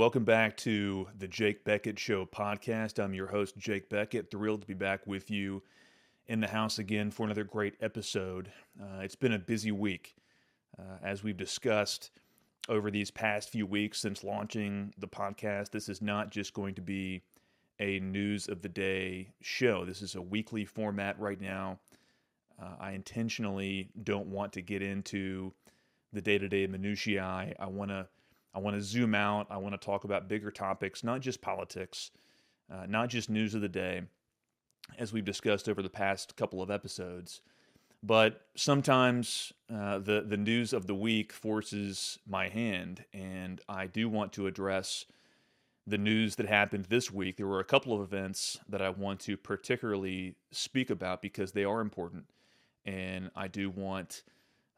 welcome 0.00 0.24
back 0.24 0.56
to 0.56 1.06
the 1.18 1.28
Jake 1.28 1.62
Beckett 1.62 1.98
Show 1.98 2.24
podcast. 2.24 2.98
I'm 2.98 3.12
your 3.12 3.26
host, 3.26 3.58
Jake 3.58 3.90
Beckett. 3.90 4.30
Thrilled 4.30 4.62
to 4.62 4.66
be 4.66 4.72
back 4.72 5.06
with 5.06 5.30
you 5.30 5.62
in 6.26 6.40
the 6.40 6.46
house 6.46 6.78
again 6.78 7.10
for 7.10 7.24
another 7.24 7.44
great 7.44 7.74
episode. 7.82 8.50
Uh, 8.80 9.00
it's 9.00 9.14
been 9.14 9.34
a 9.34 9.38
busy 9.38 9.72
week. 9.72 10.16
Uh, 10.78 10.96
as 11.02 11.22
we've 11.22 11.36
discussed 11.36 12.12
over 12.66 12.90
these 12.90 13.10
past 13.10 13.50
few 13.50 13.66
weeks 13.66 14.00
since 14.00 14.24
launching 14.24 14.94
the 14.96 15.06
podcast, 15.06 15.70
this 15.70 15.90
is 15.90 16.00
not 16.00 16.30
just 16.30 16.54
going 16.54 16.74
to 16.76 16.80
be 16.80 17.20
a 17.78 18.00
news 18.00 18.48
of 18.48 18.62
the 18.62 18.70
day 18.70 19.28
show. 19.42 19.84
This 19.84 20.00
is 20.00 20.14
a 20.14 20.22
weekly 20.22 20.64
format 20.64 21.20
right 21.20 21.42
now. 21.42 21.78
Uh, 22.58 22.70
I 22.80 22.92
intentionally 22.92 23.90
don't 24.02 24.28
want 24.28 24.54
to 24.54 24.62
get 24.62 24.80
into 24.80 25.52
the 26.10 26.22
day 26.22 26.38
to 26.38 26.48
day 26.48 26.66
minutiae. 26.66 27.54
I 27.60 27.66
want 27.66 27.90
to 27.90 28.08
I 28.54 28.58
want 28.58 28.76
to 28.76 28.82
zoom 28.82 29.14
out. 29.14 29.46
I 29.50 29.58
want 29.58 29.80
to 29.80 29.84
talk 29.84 30.04
about 30.04 30.28
bigger 30.28 30.50
topics, 30.50 31.04
not 31.04 31.20
just 31.20 31.40
politics, 31.40 32.10
uh, 32.70 32.86
not 32.88 33.08
just 33.08 33.30
news 33.30 33.54
of 33.54 33.60
the 33.60 33.68
day, 33.68 34.02
as 34.98 35.12
we've 35.12 35.24
discussed 35.24 35.68
over 35.68 35.82
the 35.82 35.90
past 35.90 36.36
couple 36.36 36.62
of 36.62 36.70
episodes. 36.70 37.40
But 38.02 38.46
sometimes 38.54 39.52
uh, 39.72 39.98
the 39.98 40.24
the 40.26 40.36
news 40.36 40.72
of 40.72 40.86
the 40.86 40.94
week 40.94 41.32
forces 41.32 42.18
my 42.26 42.48
hand, 42.48 43.04
and 43.12 43.60
I 43.68 43.86
do 43.86 44.08
want 44.08 44.32
to 44.34 44.46
address 44.46 45.04
the 45.86 45.98
news 45.98 46.36
that 46.36 46.46
happened 46.46 46.86
this 46.86 47.10
week. 47.10 47.36
There 47.36 47.46
were 47.46 47.60
a 47.60 47.64
couple 47.64 47.92
of 47.92 48.00
events 48.00 48.58
that 48.68 48.80
I 48.80 48.90
want 48.90 49.20
to 49.20 49.36
particularly 49.36 50.36
speak 50.50 50.88
about 50.88 51.20
because 51.20 51.52
they 51.52 51.64
are 51.64 51.80
important, 51.80 52.24
and 52.86 53.30
I 53.36 53.48
do 53.48 53.68
want 53.68 54.22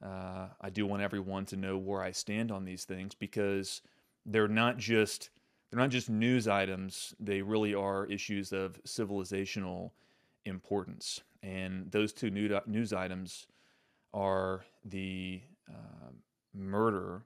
uh, 0.03 0.49
I 0.61 0.71
do 0.71 0.87
want 0.87 1.03
everyone 1.03 1.47
to 1.47 1.57
know 1.57 1.79
where 1.79 2.03
I 2.03 2.11
stand 2.11 2.51
on 2.51 2.65
these 2.65 2.85
things 2.85 3.15
because 3.15 3.83
they're 4.27 4.49
not 4.49 4.79
just 4.79 5.31
they're 5.71 5.81
not 5.81 5.91
just 5.91 6.11
news 6.11 6.49
items. 6.49 7.15
They 7.19 7.41
really 7.41 7.75
are 7.75 8.05
issues 8.07 8.53
of 8.53 8.83
civilizational 8.85 9.93
importance. 10.45 11.21
And 11.43 11.91
those 11.91 12.13
two 12.13 12.31
news 12.31 12.93
items 12.93 13.47
are 14.13 14.65
the 14.85 15.41
uh, 15.71 16.11
murder 16.55 17.23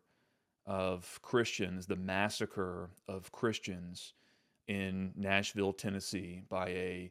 of 0.65 1.19
Christians, 1.23 1.87
the 1.87 1.97
massacre 1.97 2.91
of 3.09 3.33
Christians 3.33 4.15
in 4.69 5.13
Nashville, 5.17 5.73
Tennessee, 5.73 6.43
by 6.49 6.69
a 6.69 7.11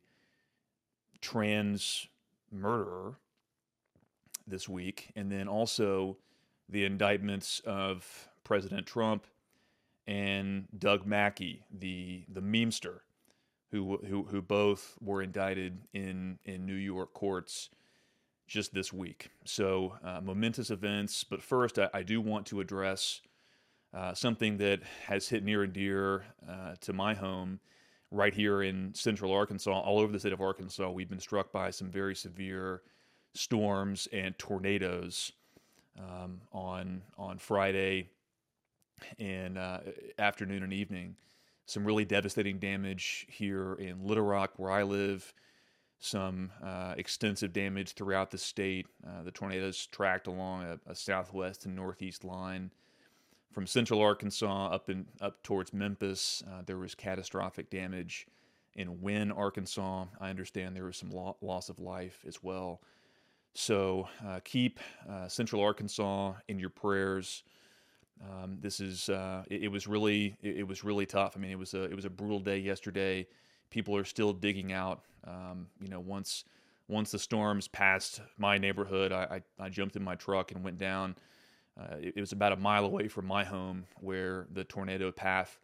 trans 1.21 2.07
murderer 2.51 3.17
this 4.47 4.69
week, 4.69 5.11
and 5.15 5.31
then 5.31 5.47
also 5.47 6.17
the 6.69 6.85
indictments 6.85 7.61
of 7.65 8.29
President 8.43 8.85
Trump 8.85 9.25
and 10.07 10.67
Doug 10.77 11.05
Mackey, 11.05 11.63
the 11.71 12.23
the 12.31 12.41
memester, 12.41 12.99
who 13.71 13.97
who 14.07 14.23
who 14.23 14.41
both 14.41 14.95
were 15.01 15.21
indicted 15.21 15.79
in 15.93 16.39
in 16.45 16.65
New 16.65 16.75
York 16.75 17.13
courts 17.13 17.69
just 18.47 18.73
this 18.73 18.93
week. 18.93 19.29
So 19.43 19.95
uh, 20.03 20.21
momentous 20.21 20.69
events. 20.69 21.23
But 21.23 21.41
first, 21.41 21.79
I, 21.79 21.89
I 21.93 22.03
do 22.03 22.21
want 22.21 22.45
to 22.47 22.61
address 22.61 23.21
uh, 23.93 24.13
something 24.13 24.57
that 24.57 24.81
has 25.07 25.27
hit 25.27 25.43
near 25.43 25.63
and 25.63 25.73
dear 25.73 26.25
uh, 26.47 26.75
to 26.81 26.93
my 26.93 27.13
home. 27.13 27.59
Right 28.11 28.33
here 28.33 28.61
in 28.61 28.93
central 28.93 29.33
Arkansas, 29.33 29.71
all 29.71 29.99
over 29.99 30.13
the 30.13 30.19
state 30.19 30.31
of 30.31 30.39
Arkansas, 30.39 30.89
we've 30.91 31.09
been 31.09 31.19
struck 31.19 31.51
by 31.51 31.71
some 31.71 31.89
very 31.89 32.15
severe 32.15 32.83
storms 33.35 34.07
and 34.11 34.37
tornadoes 34.37 35.31
um, 35.99 36.41
on 36.51 37.01
on 37.17 37.37
Friday 37.37 38.09
and 39.19 39.57
uh, 39.57 39.79
afternoon 40.17 40.63
and 40.63 40.73
evening. 40.73 41.15
Some 41.65 41.85
really 41.85 42.05
devastating 42.05 42.59
damage 42.59 43.25
here 43.29 43.73
in 43.75 44.05
Little 44.05 44.23
Rock, 44.23 44.53
where 44.57 44.71
I 44.71 44.83
live. 44.83 45.33
Some 45.97 46.51
uh, 46.61 46.93
extensive 46.97 47.53
damage 47.53 47.93
throughout 47.93 48.29
the 48.29 48.37
state. 48.37 48.85
Uh, 49.07 49.23
the 49.23 49.31
tornadoes 49.31 49.87
tracked 49.87 50.27
along 50.27 50.63
a, 50.63 50.91
a, 50.91 50.93
southwest 50.93 51.65
and 51.65 51.75
northeast 51.75 52.25
line 52.25 52.69
from 53.53 53.65
central 53.65 54.01
Arkansas 54.01 54.67
up 54.67 54.89
in 54.89 55.05
up 55.21 55.41
towards 55.41 55.73
Memphis. 55.73 56.43
Uh, 56.45 56.61
there 56.65 56.77
was 56.77 56.93
catastrophic 56.93 57.69
damage 57.69 58.27
in 58.75 59.01
Wynne, 59.01 59.31
Arkansas. 59.31 60.05
I 60.19 60.29
understand 60.29 60.75
there 60.75 60.83
was 60.83 60.97
some 60.97 61.11
lo- 61.11 61.37
loss 61.41 61.69
of 61.69 61.79
life 61.79 62.19
as 62.27 62.43
well. 62.43 62.81
So 63.55 64.09
uh, 64.27 64.41
keep 64.43 64.81
uh, 65.09 65.29
Central 65.29 65.61
Arkansas 65.61 66.33
in 66.49 66.59
your 66.59 66.69
prayers. 66.69 67.43
Um, 68.21 68.57
this 68.59 68.81
is 68.81 69.07
uh, 69.07 69.43
it, 69.49 69.63
it, 69.63 69.67
was 69.69 69.87
really 69.87 70.35
it, 70.41 70.57
it, 70.57 70.67
was 70.67 70.83
really 70.83 71.05
tough. 71.05 71.35
I 71.35 71.39
mean, 71.39 71.51
it 71.51 71.57
was 71.57 71.73
a 71.73 71.83
it 71.83 71.95
was 71.95 72.03
a 72.03 72.09
brutal 72.09 72.39
day 72.39 72.57
yesterday. 72.57 73.25
People 73.69 73.95
are 73.95 74.03
still 74.03 74.33
digging 74.33 74.73
out. 74.73 75.03
Um, 75.25 75.67
you 75.81 75.87
know, 75.87 76.01
once 76.01 76.43
once 76.89 77.11
the 77.11 77.19
storms 77.19 77.69
passed 77.69 78.21
my 78.37 78.57
neighborhood, 78.57 79.13
I, 79.13 79.41
I, 79.59 79.65
I 79.65 79.69
jumped 79.69 79.95
in 79.95 80.03
my 80.03 80.15
truck 80.15 80.51
and 80.51 80.63
went 80.63 80.77
down. 80.77 81.15
Uh, 81.79 81.95
it, 81.99 82.13
it, 82.17 82.19
was 82.19 82.33
about 82.33 82.51
a 82.51 82.57
mile 82.57 82.85
away 82.85 83.07
from 83.07 83.25
my 83.25 83.43
home 83.43 83.85
where 84.01 84.47
the 84.53 84.63
tornado 84.65 85.11
path 85.11 85.59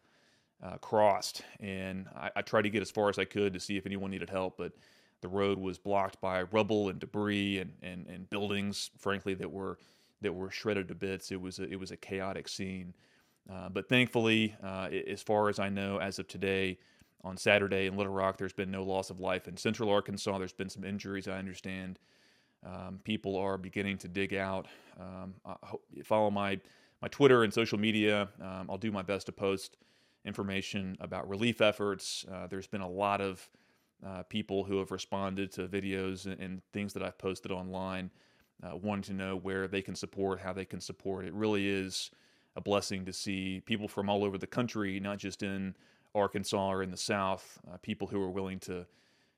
uh, 0.62 0.76
crossed, 0.78 1.42
and 1.60 2.06
I, 2.16 2.30
I 2.36 2.42
tried 2.42 2.62
to 2.62 2.70
get 2.70 2.82
as 2.82 2.90
far 2.90 3.08
as 3.08 3.18
I 3.18 3.24
could 3.24 3.52
to 3.52 3.60
see 3.60 3.76
if 3.76 3.86
anyone 3.86 4.10
needed 4.10 4.30
help, 4.30 4.56
but 4.56 4.72
the 5.22 5.28
road 5.28 5.58
was 5.58 5.78
blocked 5.78 6.20
by 6.20 6.42
rubble 6.42 6.90
and 6.90 6.98
debris 6.98 7.58
and, 7.58 7.72
and, 7.82 8.06
and 8.08 8.28
buildings, 8.28 8.90
frankly, 8.98 9.34
that 9.34 9.50
were 9.50 9.78
that 10.20 10.32
were 10.32 10.50
shredded 10.50 10.86
to 10.88 10.94
bits. 10.94 11.32
It 11.32 11.40
was 11.40 11.58
a, 11.58 11.64
it 11.64 11.80
was 11.80 11.90
a 11.90 11.96
chaotic 11.96 12.46
scene. 12.48 12.94
Uh, 13.50 13.68
but 13.68 13.88
thankfully, 13.88 14.54
uh, 14.62 14.88
as 15.08 15.20
far 15.20 15.48
as 15.48 15.58
I 15.58 15.68
know, 15.68 15.98
as 15.98 16.20
of 16.20 16.28
today, 16.28 16.78
on 17.24 17.36
Saturday 17.36 17.86
in 17.86 17.96
Little 17.96 18.12
Rock, 18.12 18.36
there's 18.36 18.52
been 18.52 18.70
no 18.70 18.84
loss 18.84 19.10
of 19.10 19.20
life. 19.20 19.48
In 19.48 19.56
Central 19.56 19.90
Arkansas, 19.90 20.38
there's 20.38 20.52
been 20.52 20.68
some 20.68 20.84
injuries. 20.84 21.28
I 21.28 21.38
understand. 21.38 21.98
Um, 22.64 23.00
people 23.02 23.36
are 23.36 23.58
beginning 23.58 23.98
to 23.98 24.08
dig 24.08 24.34
out. 24.34 24.66
Um, 25.00 25.34
follow 26.04 26.30
my 26.30 26.60
my 27.00 27.08
Twitter 27.08 27.42
and 27.42 27.52
social 27.52 27.78
media. 27.78 28.28
Um, 28.40 28.68
I'll 28.70 28.78
do 28.78 28.92
my 28.92 29.02
best 29.02 29.26
to 29.26 29.32
post 29.32 29.76
information 30.24 30.96
about 31.00 31.28
relief 31.28 31.60
efforts. 31.60 32.24
Uh, 32.32 32.46
there's 32.46 32.68
been 32.68 32.80
a 32.80 32.88
lot 32.88 33.20
of 33.20 33.48
uh, 34.06 34.22
people 34.24 34.64
who 34.64 34.78
have 34.78 34.90
responded 34.90 35.52
to 35.52 35.68
videos 35.68 36.26
and, 36.26 36.40
and 36.40 36.62
things 36.72 36.92
that 36.92 37.02
I've 37.02 37.18
posted 37.18 37.52
online, 37.52 38.10
uh, 38.62 38.76
wanting 38.76 39.02
to 39.02 39.12
know 39.12 39.36
where 39.36 39.68
they 39.68 39.82
can 39.82 39.94
support, 39.94 40.40
how 40.40 40.52
they 40.52 40.64
can 40.64 40.80
support. 40.80 41.24
It 41.24 41.34
really 41.34 41.68
is 41.68 42.10
a 42.56 42.60
blessing 42.60 43.04
to 43.04 43.12
see 43.12 43.62
people 43.64 43.88
from 43.88 44.08
all 44.08 44.24
over 44.24 44.38
the 44.38 44.46
country, 44.46 44.98
not 45.00 45.18
just 45.18 45.42
in 45.42 45.74
Arkansas 46.14 46.70
or 46.70 46.82
in 46.82 46.90
the 46.90 46.96
South, 46.96 47.58
uh, 47.72 47.76
people 47.78 48.06
who 48.06 48.20
are 48.22 48.30
willing 48.30 48.58
to 48.60 48.86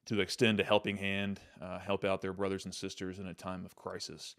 to 0.07 0.21
extend 0.21 0.61
a 0.61 0.65
helping 0.65 0.99
hand, 0.99 1.41
uh, 1.63 1.79
help 1.79 2.05
out 2.05 2.21
their 2.21 2.35
brothers 2.35 2.67
and 2.67 2.75
sisters 2.75 3.19
in 3.19 3.27
a 3.27 3.33
time 3.33 3.65
of 3.65 3.75
crisis. 3.75 4.37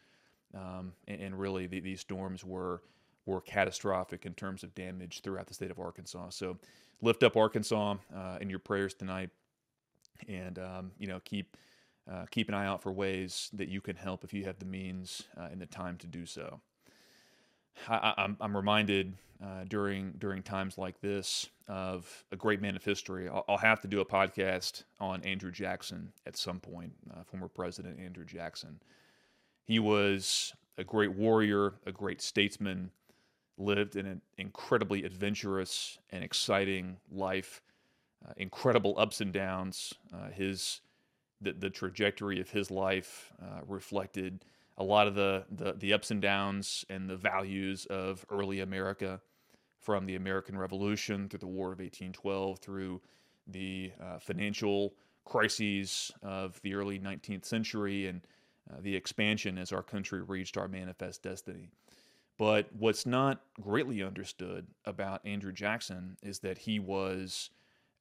Um, 0.53 0.93
and, 1.07 1.19
and, 1.19 1.39
really, 1.39 1.65
the, 1.65 1.79
these 1.79 2.01
storms 2.01 2.43
were 2.43 2.83
were 3.25 3.41
catastrophic 3.41 4.27
in 4.27 4.35
terms 4.35 4.63
of 4.63 4.75
damage 4.75 5.21
throughout 5.21 5.47
the 5.47 5.55
state 5.55 5.71
of 5.71 5.79
Arkansas. 5.79 6.29
So, 6.29 6.57
lift 7.01 7.23
up 7.23 7.35
Arkansas 7.35 7.95
uh, 8.15 8.37
in 8.39 8.49
your 8.49 8.59
prayers 8.59 8.93
tonight 8.93 9.31
and 10.27 10.59
um, 10.59 10.91
you 10.97 11.07
know 11.07 11.19
keep 11.23 11.57
uh, 12.11 12.25
keep 12.29 12.49
an 12.49 12.53
eye 12.53 12.65
out 12.65 12.81
for 12.81 12.91
ways 12.91 13.49
that 13.53 13.67
you 13.67 13.81
can 13.81 13.95
help 13.95 14.23
if 14.23 14.33
you 14.33 14.43
have 14.45 14.59
the 14.59 14.65
means 14.65 15.23
uh, 15.37 15.47
and 15.51 15.59
the 15.59 15.65
time 15.65 15.97
to 15.97 16.07
do 16.07 16.25
so. 16.25 16.59
I, 17.89 18.33
am 18.39 18.55
reminded 18.55 19.13
uh, 19.43 19.65
during 19.67 20.13
during 20.17 20.41
times 20.43 20.77
like 20.77 21.01
this 21.01 21.49
of 21.67 22.23
a 22.31 22.35
great 22.35 22.61
man 22.61 22.75
of 22.75 22.83
history. 22.83 23.27
I'll, 23.27 23.43
I'll, 23.49 23.57
have 23.57 23.81
to 23.81 23.87
do 23.87 23.99
a 23.99 24.05
podcast 24.05 24.83
on 24.99 25.21
Andrew 25.23 25.51
Jackson 25.51 26.11
at 26.25 26.37
some 26.37 26.59
point, 26.59 26.93
uh, 27.11 27.23
former 27.23 27.47
President 27.47 27.99
Andrew 27.99 28.23
Jackson. 28.23 28.79
He 29.63 29.79
was 29.79 30.53
a 30.77 30.83
great 30.83 31.13
warrior, 31.13 31.73
a 31.85 31.91
great 31.91 32.21
statesman, 32.21 32.91
lived 33.57 33.95
in 33.95 34.05
an 34.05 34.21
incredibly 34.37 35.03
adventurous 35.03 35.97
and 36.11 36.23
exciting 36.23 36.97
life 37.11 37.61
uh, 38.25 38.33
incredible 38.37 38.95
ups 38.97 39.21
and 39.21 39.31
downs. 39.31 39.93
Uh, 40.13 40.29
his 40.29 40.81
the, 41.41 41.53
the 41.53 41.69
trajectory 41.69 42.39
of 42.39 42.49
his 42.49 42.71
life 42.71 43.33
uh, 43.41 43.61
reflected 43.67 44.45
a 44.77 44.83
lot 44.83 45.07
of 45.07 45.15
the, 45.15 45.43
the, 45.51 45.73
the 45.73 45.93
ups 45.93 46.11
and 46.11 46.21
downs 46.21 46.85
and 46.89 47.09
the 47.09 47.15
values 47.15 47.85
of 47.87 48.25
early 48.29 48.61
America, 48.61 49.21
from 49.85 50.07
the 50.07 50.15
American 50.15 50.57
Revolution 50.57 51.29
through 51.29 51.39
the 51.39 51.47
War 51.47 51.67
of 51.67 51.77
1812 51.77 52.57
through 52.57 52.99
the 53.45 53.91
uh, 54.01 54.17
financial 54.17 54.95
crises 55.25 56.11
of 56.23 56.59
the 56.63 56.73
early 56.73 56.97
19th 56.99 57.45
century 57.45 58.07
and 58.07 58.21
uh, 58.71 58.77
the 58.81 58.95
expansion 58.95 59.59
as 59.59 59.71
our 59.71 59.83
country 59.83 60.23
reached 60.23 60.57
our 60.57 60.67
manifest 60.67 61.21
destiny. 61.21 61.69
But 62.39 62.67
what's 62.77 63.05
not 63.05 63.41
greatly 63.61 64.01
understood 64.01 64.65
about 64.85 65.23
Andrew 65.23 65.53
Jackson 65.53 66.17
is 66.23 66.39
that 66.39 66.57
he 66.57 66.79
was 66.79 67.51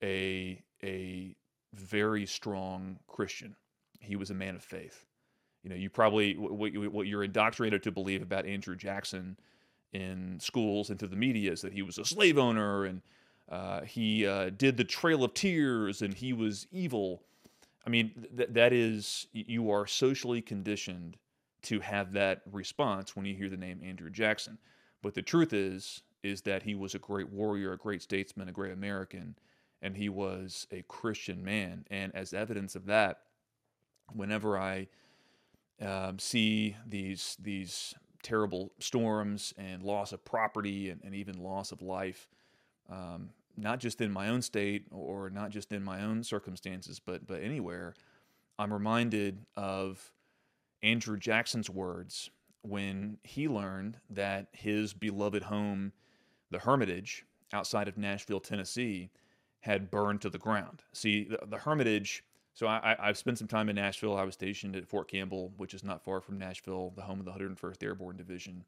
a 0.04 0.62
a 0.84 1.34
very 1.72 2.26
strong 2.26 2.98
Christian. 3.08 3.56
He 4.00 4.16
was 4.16 4.30
a 4.30 4.34
man 4.34 4.54
of 4.54 4.62
faith. 4.62 5.06
You 5.62 5.70
know, 5.70 5.76
you 5.76 5.88
probably 5.88 6.36
what, 6.36 6.72
what 6.92 7.06
you're 7.06 7.24
indoctrinated 7.24 7.82
to 7.84 7.90
believe 7.90 8.22
about 8.22 8.46
Andrew 8.46 8.76
Jackson 8.76 9.36
in 9.92 10.38
schools 10.40 10.90
and 10.90 10.98
through 10.98 11.08
the 11.08 11.16
media 11.16 11.52
is 11.52 11.62
that 11.62 11.72
he 11.72 11.82
was 11.82 11.98
a 11.98 12.04
slave 12.04 12.36
owner 12.36 12.84
and 12.84 13.00
uh, 13.48 13.82
he 13.82 14.26
uh, 14.26 14.50
did 14.50 14.76
the 14.76 14.84
Trail 14.84 15.24
of 15.24 15.32
Tears 15.34 16.02
and 16.02 16.12
he 16.12 16.32
was 16.32 16.66
evil. 16.70 17.22
I 17.86 17.90
mean, 17.90 18.26
th- 18.36 18.50
that 18.52 18.72
is, 18.72 19.26
you 19.32 19.70
are 19.70 19.86
socially 19.86 20.42
conditioned 20.42 21.16
to 21.62 21.80
have 21.80 22.12
that 22.12 22.42
response 22.50 23.14
when 23.14 23.24
you 23.24 23.34
hear 23.34 23.48
the 23.48 23.56
name 23.56 23.80
Andrew 23.82 24.10
Jackson. 24.10 24.58
But 25.02 25.14
the 25.14 25.22
truth 25.22 25.52
is, 25.52 26.02
is 26.22 26.42
that 26.42 26.62
he 26.62 26.74
was 26.74 26.94
a 26.94 26.98
great 26.98 27.30
warrior, 27.30 27.72
a 27.72 27.78
great 27.78 28.02
statesman, 28.02 28.48
a 28.48 28.52
great 28.52 28.72
American, 28.72 29.36
and 29.84 29.98
he 29.98 30.08
was 30.08 30.66
a 30.72 30.82
Christian 30.88 31.44
man. 31.44 31.84
And 31.90 32.12
as 32.16 32.32
evidence 32.32 32.74
of 32.74 32.86
that, 32.86 33.18
whenever 34.12 34.58
I 34.58 34.88
um, 35.80 36.18
see 36.18 36.74
these 36.86 37.36
these 37.40 37.94
terrible 38.22 38.72
storms 38.78 39.52
and 39.58 39.82
loss 39.82 40.12
of 40.12 40.24
property 40.24 40.88
and, 40.88 41.02
and 41.04 41.14
even 41.14 41.36
loss 41.36 41.70
of 41.70 41.82
life, 41.82 42.28
um, 42.90 43.28
not 43.58 43.78
just 43.78 44.00
in 44.00 44.10
my 44.10 44.28
own 44.28 44.40
state 44.40 44.86
or 44.90 45.28
not 45.28 45.50
just 45.50 45.70
in 45.70 45.84
my 45.84 46.02
own 46.02 46.24
circumstances, 46.24 46.98
but 46.98 47.26
but 47.26 47.42
anywhere, 47.42 47.94
I'm 48.58 48.72
reminded 48.72 49.44
of 49.54 50.12
Andrew 50.82 51.18
Jackson's 51.18 51.68
words 51.68 52.30
when 52.62 53.18
he 53.22 53.48
learned 53.48 53.98
that 54.08 54.46
his 54.52 54.94
beloved 54.94 55.42
home, 55.42 55.92
the 56.50 56.60
Hermitage 56.60 57.26
outside 57.52 57.86
of 57.86 57.98
Nashville, 57.98 58.40
Tennessee, 58.40 59.10
had 59.64 59.90
burned 59.90 60.20
to 60.20 60.28
the 60.28 60.36
ground. 60.36 60.82
See, 60.92 61.24
the, 61.24 61.38
the 61.46 61.56
Hermitage. 61.56 62.22
So 62.52 62.68
I, 62.68 62.96
have 63.00 63.16
spent 63.16 63.38
some 63.38 63.48
time 63.48 63.70
in 63.70 63.76
Nashville. 63.76 64.14
I 64.14 64.22
was 64.22 64.34
stationed 64.34 64.76
at 64.76 64.86
Fort 64.86 65.08
Campbell, 65.08 65.52
which 65.56 65.72
is 65.72 65.82
not 65.82 66.04
far 66.04 66.20
from 66.20 66.38
Nashville, 66.38 66.92
the 66.94 67.02
home 67.02 67.18
of 67.18 67.24
the 67.24 67.32
101st 67.32 67.82
Airborne 67.82 68.16
Division. 68.16 68.62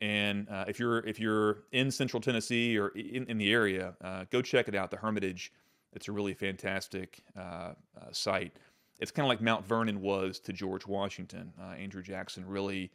And 0.00 0.48
uh, 0.50 0.64
if 0.66 0.80
you're 0.80 0.98
if 1.06 1.20
you're 1.20 1.62
in 1.70 1.90
Central 1.90 2.20
Tennessee 2.20 2.76
or 2.76 2.88
in, 2.88 3.26
in 3.28 3.38
the 3.38 3.50
area, 3.52 3.94
uh, 4.02 4.24
go 4.30 4.42
check 4.42 4.66
it 4.66 4.74
out. 4.74 4.90
The 4.90 4.96
Hermitage. 4.96 5.52
It's 5.92 6.08
a 6.08 6.12
really 6.12 6.34
fantastic 6.34 7.22
uh, 7.38 7.40
uh 7.40 7.74
site. 8.10 8.56
It's 8.98 9.12
kind 9.12 9.24
of 9.24 9.28
like 9.28 9.40
Mount 9.40 9.64
Vernon 9.64 10.02
was 10.02 10.40
to 10.40 10.52
George 10.52 10.84
Washington. 10.84 11.52
Uh, 11.58 11.74
Andrew 11.74 12.02
Jackson 12.02 12.44
really 12.44 12.90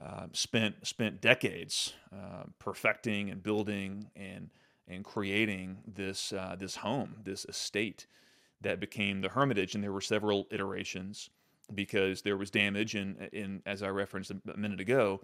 uh, 0.00 0.26
spent 0.32 0.86
spent 0.86 1.22
decades 1.22 1.94
perfecting 2.58 3.30
and 3.30 3.42
building 3.42 4.10
and 4.14 4.50
and 4.88 5.04
creating 5.04 5.78
this 5.86 6.32
this 6.58 6.76
home, 6.76 7.16
this 7.22 7.44
estate 7.46 8.06
that 8.60 8.80
became 8.80 9.20
the 9.20 9.28
Hermitage. 9.28 9.74
And 9.74 9.84
there 9.84 9.92
were 9.92 10.00
several 10.00 10.46
iterations 10.50 11.30
because 11.74 12.22
there 12.22 12.36
was 12.36 12.50
damage. 12.50 12.94
And, 12.94 13.28
in 13.32 13.62
as 13.66 13.82
I 13.82 13.88
referenced 13.88 14.30
a 14.30 14.56
minute 14.56 14.80
ago, 14.80 15.20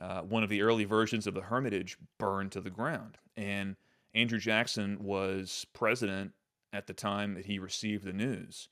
uh, 0.00 0.22
one 0.22 0.42
of 0.42 0.48
the 0.48 0.62
early 0.62 0.84
versions 0.84 1.26
of 1.26 1.34
the 1.34 1.42
Hermitage 1.42 1.96
burned 2.18 2.52
to 2.52 2.60
the 2.60 2.70
ground. 2.70 3.18
And 3.36 3.76
Andrew 4.14 4.38
Jackson 4.38 4.98
was 5.00 5.66
president 5.72 6.32
at 6.72 6.86
the 6.86 6.94
time 6.94 7.34
that 7.34 7.46
he 7.46 7.58
received 7.58 8.04
the 8.04 8.12
news 8.12 8.68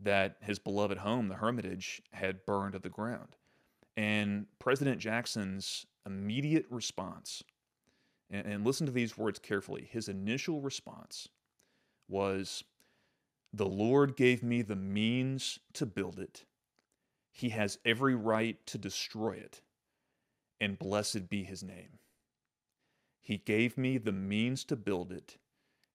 that 0.00 0.36
his 0.40 0.58
beloved 0.58 0.98
home, 0.98 1.28
the 1.28 1.36
Hermitage, 1.36 2.02
had 2.12 2.44
burned 2.46 2.72
to 2.72 2.78
the 2.78 2.88
ground. 2.88 3.36
And 3.96 4.46
President 4.58 4.98
Jackson's 4.98 5.86
immediate 6.06 6.66
response, 6.70 7.44
and, 8.32 8.46
and 8.46 8.66
listen 8.66 8.86
to 8.86 8.92
these 8.92 9.16
words 9.16 9.38
carefully, 9.38 9.88
his 9.90 10.08
initial 10.08 10.60
response 10.60 11.28
was, 12.08 12.64
The 13.52 13.68
Lord 13.68 14.16
gave 14.16 14.42
me 14.42 14.62
the 14.62 14.76
means 14.76 15.60
to 15.74 15.86
build 15.86 16.18
it. 16.18 16.44
He 17.30 17.50
has 17.50 17.78
every 17.84 18.14
right 18.14 18.64
to 18.66 18.78
destroy 18.78 19.32
it 19.32 19.60
and 20.60 20.78
blessed 20.78 21.28
be 21.28 21.44
his 21.44 21.62
name. 21.62 21.98
He 23.20 23.38
gave 23.38 23.78
me 23.78 23.98
the 23.98 24.12
means 24.12 24.64
to 24.64 24.76
build 24.76 25.12
it. 25.12 25.38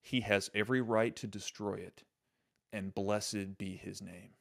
He 0.01 0.21
has 0.21 0.49
every 0.55 0.81
right 0.81 1.15
to 1.17 1.27
destroy 1.27 1.75
it, 1.75 2.03
and 2.71 2.95
blessed 2.95 3.57
be 3.57 3.75
his 3.75 4.01
name. 4.01 4.31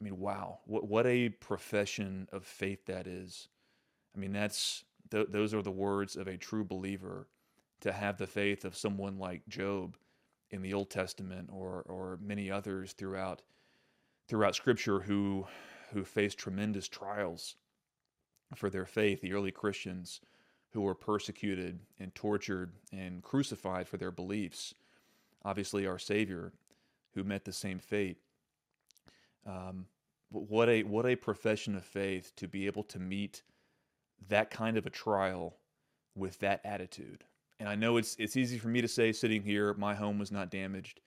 I 0.00 0.04
mean, 0.04 0.18
wow, 0.18 0.60
what, 0.66 0.88
what 0.88 1.06
a 1.06 1.28
profession 1.28 2.28
of 2.32 2.44
faith 2.44 2.86
that 2.86 3.06
is. 3.06 3.48
I 4.16 4.18
mean, 4.18 4.32
that's 4.32 4.84
th- 5.10 5.28
those 5.30 5.54
are 5.54 5.62
the 5.62 5.70
words 5.70 6.16
of 6.16 6.28
a 6.28 6.36
true 6.36 6.64
believer 6.64 7.28
to 7.80 7.92
have 7.92 8.18
the 8.18 8.26
faith 8.26 8.64
of 8.64 8.76
someone 8.76 9.18
like 9.18 9.48
Job 9.48 9.96
in 10.50 10.62
the 10.62 10.74
Old 10.74 10.90
Testament 10.90 11.48
or 11.52 11.82
or 11.88 12.18
many 12.22 12.50
others 12.50 12.92
throughout 12.92 13.42
throughout 14.28 14.54
scripture 14.54 15.00
who 15.00 15.46
who 15.92 16.04
faced 16.04 16.38
tremendous 16.38 16.88
trials 16.88 17.56
for 18.54 18.70
their 18.70 18.86
faith, 18.86 19.20
the 19.20 19.32
early 19.32 19.50
Christians 19.50 20.20
who 20.72 20.82
were 20.82 20.94
persecuted 20.94 21.78
and 21.98 22.14
tortured 22.14 22.72
and 22.92 23.22
crucified 23.22 23.88
for 23.88 23.96
their 23.96 24.10
beliefs. 24.10 24.74
Obviously, 25.44 25.86
our 25.86 25.98
Savior, 25.98 26.52
who 27.14 27.24
met 27.24 27.44
the 27.44 27.52
same 27.52 27.78
fate. 27.78 28.18
Um, 29.46 29.86
what 30.30 30.68
a 30.68 30.82
what 30.82 31.06
a 31.06 31.16
profession 31.16 31.74
of 31.74 31.84
faith 31.84 32.32
to 32.36 32.46
be 32.46 32.66
able 32.66 32.84
to 32.84 32.98
meet 32.98 33.42
that 34.28 34.50
kind 34.50 34.76
of 34.76 34.86
a 34.86 34.90
trial 34.90 35.56
with 36.14 36.38
that 36.40 36.60
attitude. 36.64 37.24
And 37.60 37.68
I 37.68 37.74
know 37.74 37.96
it's 37.96 38.16
it's 38.18 38.36
easy 38.36 38.58
for 38.58 38.68
me 38.68 38.80
to 38.80 38.88
say 38.88 39.12
sitting 39.12 39.42
here, 39.42 39.74
my 39.74 39.94
home 39.94 40.18
was 40.18 40.32
not 40.32 40.50
damaged. 40.50 41.00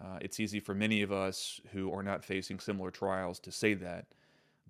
Uh, 0.00 0.18
it's 0.20 0.38
easy 0.38 0.60
for 0.60 0.74
many 0.74 1.02
of 1.02 1.10
us 1.10 1.60
who 1.72 1.92
are 1.92 2.02
not 2.04 2.24
facing 2.24 2.60
similar 2.60 2.90
trials 2.90 3.40
to 3.40 3.50
say 3.50 3.74
that, 3.74 4.06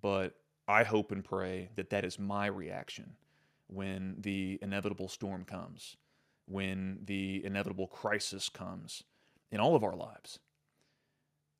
but 0.00 0.34
I 0.66 0.84
hope 0.84 1.12
and 1.12 1.24
pray 1.24 1.68
that 1.76 1.90
that 1.90 2.04
is 2.04 2.18
my 2.18 2.46
reaction 2.46 3.14
when 3.66 4.16
the 4.18 4.58
inevitable 4.62 5.08
storm 5.08 5.44
comes, 5.44 5.96
when 6.46 7.00
the 7.04 7.44
inevitable 7.44 7.86
crisis 7.86 8.48
comes 8.48 9.02
in 9.50 9.60
all 9.60 9.74
of 9.74 9.84
our 9.84 9.96
lives. 9.96 10.38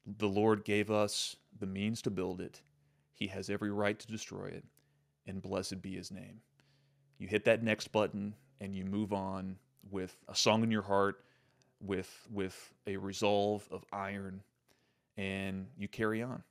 The 0.07 0.29
Lord 0.29 0.65
gave 0.65 0.91
us 0.91 1.37
the 1.59 1.67
means 1.67 2.01
to 2.03 2.11
build 2.11 2.41
it. 2.41 2.63
He 3.13 3.27
has 3.29 3.51
every 3.51 3.71
right 3.71 3.99
to 3.99 4.07
destroy 4.07 4.47
it, 4.47 4.65
and 5.29 5.41
blessed 5.41 5.81
be 5.81 5.95
his 5.95 6.11
name. 6.11 6.41
You 7.19 7.29
hit 7.29 7.45
that 7.45 7.63
next 7.63 7.93
button 7.93 8.35
and 8.61 8.75
you 8.75 8.85
move 8.85 9.13
on 9.13 9.57
with 9.91 10.17
a 10.29 10.35
song 10.35 10.63
in 10.63 10.71
your 10.71 10.83
heart, 10.83 11.23
with 11.81 12.27
with 12.33 12.75
a 12.87 12.97
resolve 12.97 13.69
of 13.71 13.85
iron, 13.93 14.43
and 15.17 15.67
you 15.77 15.87
carry 15.89 16.23
on. 16.23 16.43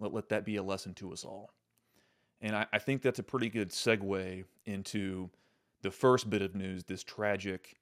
Let, 0.00 0.12
let 0.12 0.28
that 0.30 0.44
be 0.44 0.56
a 0.56 0.62
lesson 0.62 0.94
to 0.94 1.12
us 1.12 1.24
all. 1.24 1.50
And 2.40 2.56
I, 2.56 2.66
I 2.72 2.78
think 2.78 3.02
that's 3.02 3.18
a 3.18 3.22
pretty 3.22 3.50
good 3.50 3.70
segue 3.70 4.44
into 4.64 5.30
the 5.82 5.90
first 5.90 6.28
bit 6.30 6.42
of 6.42 6.54
news 6.54 6.84
this 6.84 7.02
tragic 7.02 7.76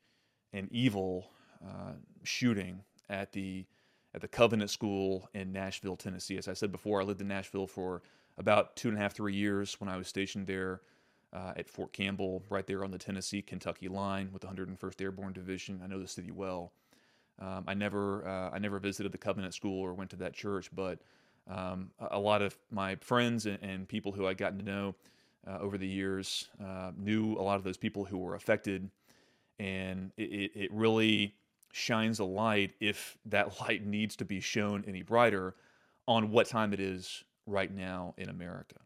and 0.53 0.71
evil 0.73 1.31
uh, 1.65 1.93
shooting 2.25 2.83
at 3.09 3.33
the 3.33 3.67
at 4.15 4.21
the 4.21 4.29
Covenant 4.29 4.71
School 4.71 5.29
in 5.35 5.53
Nashville, 5.53 5.97
Tennessee. 5.97 6.39
As 6.39 6.49
I 6.49 6.55
said 6.55 6.73
before, 6.73 7.01
I 7.01 7.05
lived 7.05 7.21
in 7.21 7.29
Nashville 7.29 7.67
for 7.67 8.03
about 8.39 8.77
two 8.77 8.89
and 8.89 8.97
a 8.97 9.01
half, 9.01 9.15
three 9.15 9.35
years 9.35 9.81
when 9.81 9.89
I 9.91 9.97
was 9.97 10.09
stationed 10.09 10.47
there 10.47 10.81
uh, 11.33 11.53
at 11.57 11.69
Fort 11.69 11.93
Campbell, 11.93 12.43
right 12.49 12.67
there 12.67 12.85
on 12.85 12.91
the 12.91 12.99
Tennessee 12.99 13.43
Kentucky 13.43 13.89
line 13.89 14.31
with 14.33 14.43
the 14.43 14.49
101st 14.49 15.01
Airborne 15.03 15.33
Division. 15.33 15.81
I 15.83 15.87
know 15.87 15.99
the 15.99 16.09
city 16.09 16.31
well. 16.31 16.73
Um, 17.41 17.65
I 17.67 17.75
never 17.75 18.27
uh, 18.27 18.51
I 18.53 18.59
never 18.59 18.79
visited 18.79 19.13
the 19.13 19.19
Covenant 19.19 19.55
School 19.55 19.81
or 19.81 19.95
went 19.95 20.11
to 20.11 20.17
that 20.17 20.35
church, 20.35 20.71
but 20.75 20.99
um, 21.49 21.91
a 22.01 22.19
lot 22.19 22.43
of 22.43 22.57
my 22.71 22.97
friends 22.97 23.47
and, 23.47 23.59
and, 23.63 23.89
people 23.89 24.13
who 24.13 24.27
I'd 24.27 24.37
gotten 24.37 24.59
to 24.59 24.65
know 24.65 24.95
uh, 25.47 25.59
over 25.61 25.79
the 25.79 25.87
years 25.87 26.49
uh, 26.63 26.91
knew 26.95 27.39
a 27.39 27.43
lot 27.43 27.57
of 27.57 27.65
those 27.65 27.79
people 27.79 28.05
who 28.05 28.19
were 28.19 28.35
affected, 28.35 28.91
and 29.59 30.11
it, 30.19 30.51
it 30.55 30.73
really 30.73 31.35
shines 31.73 32.19
a 32.19 32.25
light 32.25 32.75
if 32.81 33.17
that 33.27 33.61
light 33.63 33.87
needs 33.87 34.17
to 34.17 34.25
be 34.25 34.41
shown 34.41 34.85
any 34.87 35.03
brighter 35.03 35.55
on 36.07 36.31
what 36.31 36.49
time 36.49 36.73
it 36.73 36.81
is 36.81 37.25
right 37.49 37.75
now 37.75 38.15
in 38.17 38.29
America. 38.29 38.77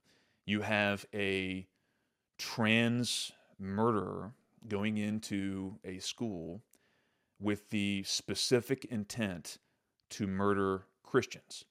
You 0.47 0.63
have 0.63 1.05
a 1.15 1.67
trans 2.39 3.33
murderer 3.59 4.33
going 4.69 4.99
into 4.99 5.77
a 5.85 5.99
school 5.99 6.63
with 7.41 7.69
the 7.71 8.03
specific 8.05 8.85
intent 8.87 9.59
to 10.11 10.27
murder 10.27 10.85
Christians. 11.03 11.65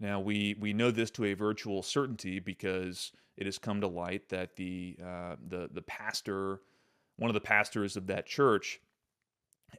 Now, 0.00 0.20
we, 0.20 0.56
we 0.58 0.72
know 0.72 0.90
this 0.90 1.10
to 1.12 1.26
a 1.26 1.34
virtual 1.34 1.82
certainty 1.82 2.40
because 2.40 3.12
it 3.36 3.46
has 3.46 3.58
come 3.58 3.80
to 3.80 3.86
light 3.86 4.28
that 4.30 4.56
the, 4.56 4.96
uh, 5.04 5.36
the, 5.48 5.68
the 5.72 5.82
pastor, 5.82 6.60
one 7.16 7.30
of 7.30 7.34
the 7.34 7.40
pastors 7.40 7.96
of 7.96 8.06
that 8.08 8.26
church, 8.26 8.80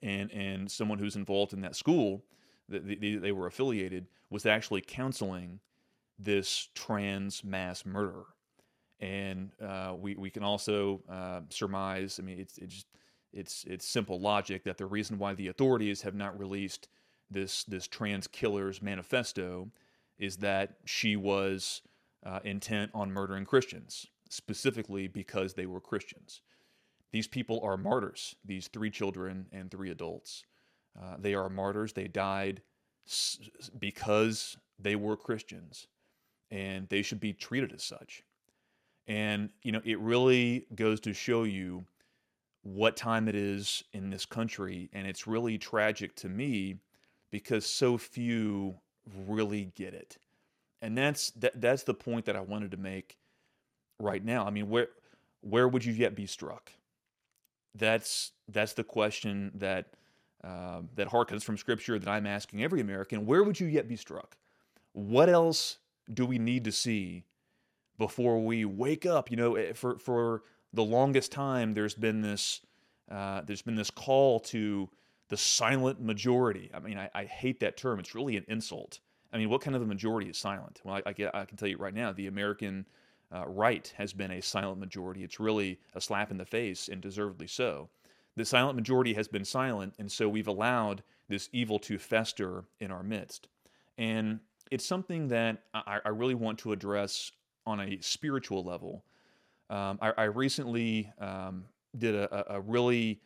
and, 0.02 0.32
and 0.32 0.70
someone 0.70 1.00
who's 1.00 1.16
involved 1.16 1.54
in 1.54 1.62
that 1.62 1.76
school, 1.76 2.24
that 2.70 2.86
they, 2.88 3.16
they 3.16 3.32
were 3.32 3.48
affiliated, 3.48 4.08
was 4.30 4.46
actually 4.46 4.82
counseling 4.82 5.60
this 6.18 6.70
trans 6.76 7.44
mass 7.44 7.86
murderer. 7.86 8.26
And 9.00 9.52
uh, 9.62 9.96
we, 10.00 10.16
we 10.16 10.30
can 10.30 10.44
also 10.44 11.02
uh, 11.10 11.42
surmise, 11.50 12.20
I 12.20 12.24
mean, 12.24 12.40
it's, 12.40 12.58
it's, 12.58 12.86
it's, 13.34 13.66
it's 13.66 13.86
simple 13.86 14.20
logic 14.20 14.64
that 14.64 14.78
the 14.78 14.86
reason 14.86 15.18
why 15.18 15.34
the 15.34 15.50
authorities 15.50 16.02
have 16.04 16.16
not 16.16 16.40
released 16.40 16.88
this, 17.30 17.64
this 17.66 17.88
trans 17.88 18.28
killer's 18.28 18.82
manifesto 18.82 19.70
is 20.18 20.38
that 20.38 20.76
she 20.86 21.18
was 21.18 21.82
uh, 22.26 22.40
intent 22.46 22.92
on 22.94 23.12
murdering 23.12 23.46
Christians, 23.46 24.08
specifically 24.30 25.08
because 25.08 25.54
they 25.54 25.66
were 25.66 25.82
Christians. 25.82 26.42
these 27.16 27.28
people 27.28 27.62
are 27.64 27.78
martyrs, 27.78 28.36
these 28.44 28.68
three 28.68 28.90
children 28.90 29.46
and 29.54 29.72
three 29.72 29.90
adults. 29.90 30.44
Uh, 31.02 31.16
they 31.18 31.34
are 31.34 31.50
martyrs. 31.50 31.94
They 31.94 32.08
died 32.10 32.62
because 33.80 34.58
they 34.80 34.96
were 34.96 35.16
Christians, 35.16 35.88
and 36.52 36.88
they 36.90 37.02
should 37.02 37.20
be 37.20 37.34
treated 37.34 37.74
as 37.74 37.84
such. 37.84 38.24
And, 39.08 39.50
you 39.62 39.72
know, 39.72 39.82
it 39.84 40.00
really 40.00 40.66
goes 40.76 41.00
to 41.02 41.14
show 41.14 41.44
you 41.44 41.86
what 42.64 42.98
time 42.98 43.28
it 43.28 43.36
is 43.36 43.84
in 43.94 44.10
this 44.10 44.26
country. 44.26 44.90
And 44.94 45.06
it's 45.06 45.28
really 45.28 45.58
tragic 45.58 46.16
to 46.18 46.30
me 46.30 46.78
because 47.32 47.66
so 47.66 47.98
few 47.98 48.76
really 49.28 49.72
get 49.76 49.94
it. 49.94 50.18
And 50.82 50.98
that's 50.98 51.32
that, 51.32 51.60
that's 51.62 51.84
the 51.84 51.94
point 51.94 52.26
that 52.26 52.36
I 52.36 52.42
wanted 52.42 52.72
to 52.72 52.78
make 52.78 53.18
right 54.00 54.24
now. 54.24 54.46
I 54.46 54.50
mean, 54.50 54.70
where 54.70 54.88
where 55.42 55.68
would 55.68 55.86
you 55.86 55.94
yet 55.94 56.16
be 56.16 56.26
struck? 56.26 56.72
That's 57.76 58.32
that's 58.48 58.74
the 58.74 58.84
question 58.84 59.52
that 59.56 59.88
uh, 60.44 60.82
that 60.96 61.10
harkens 61.10 61.44
from 61.44 61.58
Scripture 61.58 61.98
that 62.00 62.10
I'm 62.10 62.26
asking 62.26 62.64
every 62.64 62.82
American. 62.82 63.26
Where 63.26 63.44
would 63.44 63.60
you 63.60 63.68
yet 63.68 63.88
be 63.88 63.96
struck? 63.96 64.38
What 64.94 65.30
else 65.30 65.78
do 66.14 66.26
we 66.26 66.38
need 66.38 66.64
to 66.66 66.72
see 66.72 67.26
before 67.98 68.44
we 68.44 68.66
wake 68.66 69.06
up? 69.06 69.32
You 69.32 69.38
know, 69.38 69.56
eh, 69.56 69.74
for 69.74 69.98
for 70.00 70.44
the 70.74 70.84
longest 70.84 71.32
time, 71.32 71.74
there's 71.74 71.96
been 71.96 72.22
this 72.22 72.62
uh, 73.10 73.42
there's 73.42 73.62
been 73.62 73.76
this 73.76 73.92
call 73.92 74.40
to 74.42 74.90
the 75.30 75.38
silent 75.38 76.02
majority. 76.02 76.70
I 76.74 76.80
mean, 76.80 76.98
I, 76.98 77.10
I, 77.14 77.26
hate 77.26 77.60
that 77.62 77.78
term. 77.78 78.00
It's 78.00 78.14
really 78.14 78.38
an 78.38 78.46
insult. 78.48 79.00
I 79.34 79.38
mean, 79.38 79.50
what 79.50 79.62
kind 79.62 79.76
of 79.76 79.82
a 79.82 79.86
majority 79.86 80.30
is 80.30 80.38
silent? 80.38 80.82
Well, 80.84 81.02
I, 81.06 81.10
I, 81.10 81.42
I 81.42 81.46
can 81.46 81.58
tell 81.58 81.68
you 81.68 81.78
right 81.78 81.94
now, 81.94 82.12
the 82.12 82.28
American 82.28 82.86
uh, 83.34 83.48
right 83.48 83.92
has 83.98 84.14
been 84.14 84.32
a 84.32 84.42
silent 84.42 84.80
majority. 84.80 85.24
It's 85.24 85.40
really 85.40 85.80
a 85.94 86.02
slap 86.02 86.32
in 86.32 86.38
the 86.38 86.46
face, 86.46 86.90
and 86.90 87.02
deservedly 87.02 87.48
so. 87.48 87.90
The 88.36 88.46
silent 88.46 88.76
majority 88.76 89.14
has 89.14 89.28
been 89.28 89.46
silent, 89.46 89.96
and 89.98 90.12
so 90.12 90.28
we've 90.28 90.48
allowed 90.48 91.04
this 91.28 91.50
evil 91.52 91.80
to 91.80 91.98
fester 91.98 92.66
in 92.80 92.92
our 92.92 93.04
midst. 93.04 93.48
And 93.98 94.40
it's 94.72 94.86
something 94.86 95.28
that 95.30 95.64
I, 95.74 96.00
I 96.06 96.10
really 96.10 96.36
want 96.36 96.60
to 96.60 96.72
address 96.72 97.32
on 97.66 97.80
a 97.80 98.00
spiritual 98.02 98.64
level. 98.64 99.04
Um, 99.70 99.98
I, 100.02 100.12
I, 100.18 100.24
recently 100.26 101.12
um, 101.20 101.66
did 101.98 102.14
a, 102.14 102.54
a, 102.54 102.62
really 102.62 103.20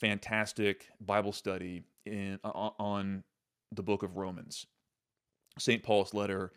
fantastic 0.00 0.86
Bible 1.02 1.32
study 1.32 1.82
in, 2.06 2.38
on 2.44 3.22
the 3.72 3.82
book 3.82 4.02
of 4.02 4.16
Romans, 4.16 4.66
St. 5.58 5.82
Paul's 5.82 6.14
letter 6.14 6.52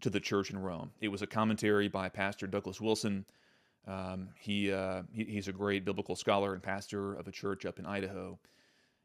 to 0.00 0.08
the 0.08 0.20
church 0.20 0.50
in 0.50 0.58
Rome. 0.58 0.90
It 1.00 1.08
was 1.08 1.20
a 1.20 1.26
commentary 1.26 1.88
by 1.88 2.08
Pastor 2.08 2.46
Douglas 2.46 2.80
Wilson. 2.80 3.26
Um, 3.86 4.28
he, 4.38 4.72
uh, 4.72 5.02
he, 5.12 5.24
he's 5.24 5.48
a 5.48 5.52
great 5.52 5.84
biblical 5.84 6.16
scholar 6.16 6.54
and 6.54 6.62
pastor 6.62 7.14
of 7.14 7.28
a 7.28 7.32
church 7.32 7.66
up 7.66 7.78
in 7.78 7.84
Idaho, 7.84 8.38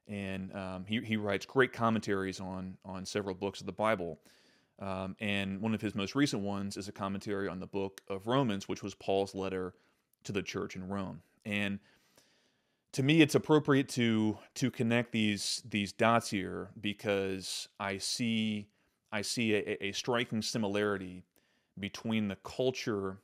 and 0.08 0.54
um, 0.56 0.86
he 0.86 1.00
he 1.00 1.16
writes 1.16 1.46
great 1.46 1.72
commentaries 1.72 2.42
on 2.42 2.78
on 2.84 3.06
several 3.06 3.34
books 3.34 3.62
of 3.62 3.66
the 3.66 3.72
Bible. 3.72 4.20
Um, 4.80 5.16
and 5.20 5.62
one 5.62 5.74
of 5.74 5.82
his 5.82 5.96
most 5.96 6.16
recent 6.16 6.42
ones 6.42 6.78
is 6.78 6.88
a 6.88 6.92
commentary 6.92 7.48
on 7.48 7.60
the 7.60 7.68
book 7.68 8.02
of 8.08 8.28
Romans, 8.28 8.68
which 8.68 8.84
was 8.84 8.96
Paul's 8.96 9.36
letter 9.36 9.74
to 10.24 10.32
the 10.32 10.42
church 10.42 10.76
in 10.76 10.88
Rome. 10.88 11.22
And 11.46 11.80
to 12.94 13.04
me, 13.04 13.22
it's 13.22 13.36
appropriate 13.36 13.90
to 13.90 14.38
to 14.56 14.72
connect 14.72 15.12
these 15.12 15.62
these 15.70 15.92
dots 15.92 16.30
here 16.30 16.70
because 16.80 17.68
I 17.80 17.98
see 17.98 18.68
I 19.12 19.22
see 19.22 19.54
a, 19.56 19.86
a 19.86 19.92
striking 19.92 20.42
similarity 20.42 21.24
between 21.80 22.28
the 22.28 22.36
culture 22.38 23.18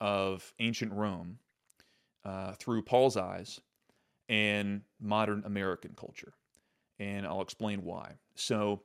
of 0.00 0.52
ancient 0.58 0.92
Rome 0.92 1.38
uh, 2.24 2.52
through 2.52 2.82
Paul's 2.82 3.16
eyes 3.16 3.60
and 4.28 4.82
modern 5.00 5.42
American 5.46 5.92
culture, 5.96 6.34
and 6.98 7.26
I'll 7.26 7.42
explain 7.42 7.82
why. 7.84 8.12
So 8.34 8.82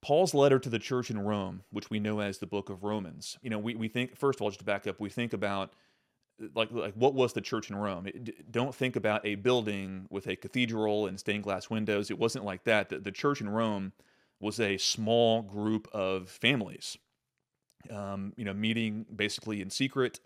Paul's 0.00 0.34
letter 0.34 0.58
to 0.58 0.68
the 0.68 0.78
church 0.78 1.10
in 1.10 1.18
Rome, 1.18 1.62
which 1.70 1.90
we 1.90 1.98
know 1.98 2.20
as 2.20 2.38
the 2.38 2.46
book 2.46 2.70
of 2.70 2.84
Romans, 2.84 3.36
you 3.42 3.50
know, 3.50 3.58
we, 3.58 3.74
we 3.74 3.88
think, 3.88 4.16
first 4.16 4.38
of 4.38 4.42
all, 4.42 4.50
just 4.50 4.60
to 4.60 4.64
back 4.64 4.86
up, 4.86 5.00
we 5.00 5.10
think 5.10 5.32
about 5.32 5.72
like, 6.54 6.70
like 6.70 6.94
what 6.94 7.14
was 7.14 7.32
the 7.32 7.40
church 7.40 7.70
in 7.70 7.76
Rome? 7.76 8.06
It, 8.06 8.50
don't 8.52 8.74
think 8.74 8.96
about 8.96 9.26
a 9.26 9.34
building 9.34 10.06
with 10.10 10.26
a 10.26 10.36
cathedral 10.36 11.06
and 11.06 11.18
stained 11.18 11.42
glass 11.42 11.68
windows. 11.68 12.10
It 12.10 12.18
wasn't 12.18 12.44
like 12.44 12.64
that. 12.64 12.90
The, 12.90 12.98
the 12.98 13.12
church 13.12 13.40
in 13.40 13.48
Rome 13.48 13.92
was 14.40 14.60
a 14.60 14.76
small 14.78 15.42
group 15.42 15.88
of 15.92 16.28
families, 16.28 16.96
um, 17.90 18.32
you 18.36 18.44
know, 18.44 18.54
meeting 18.54 19.06
basically 19.14 19.60
in 19.60 19.70
secret. 19.70 20.20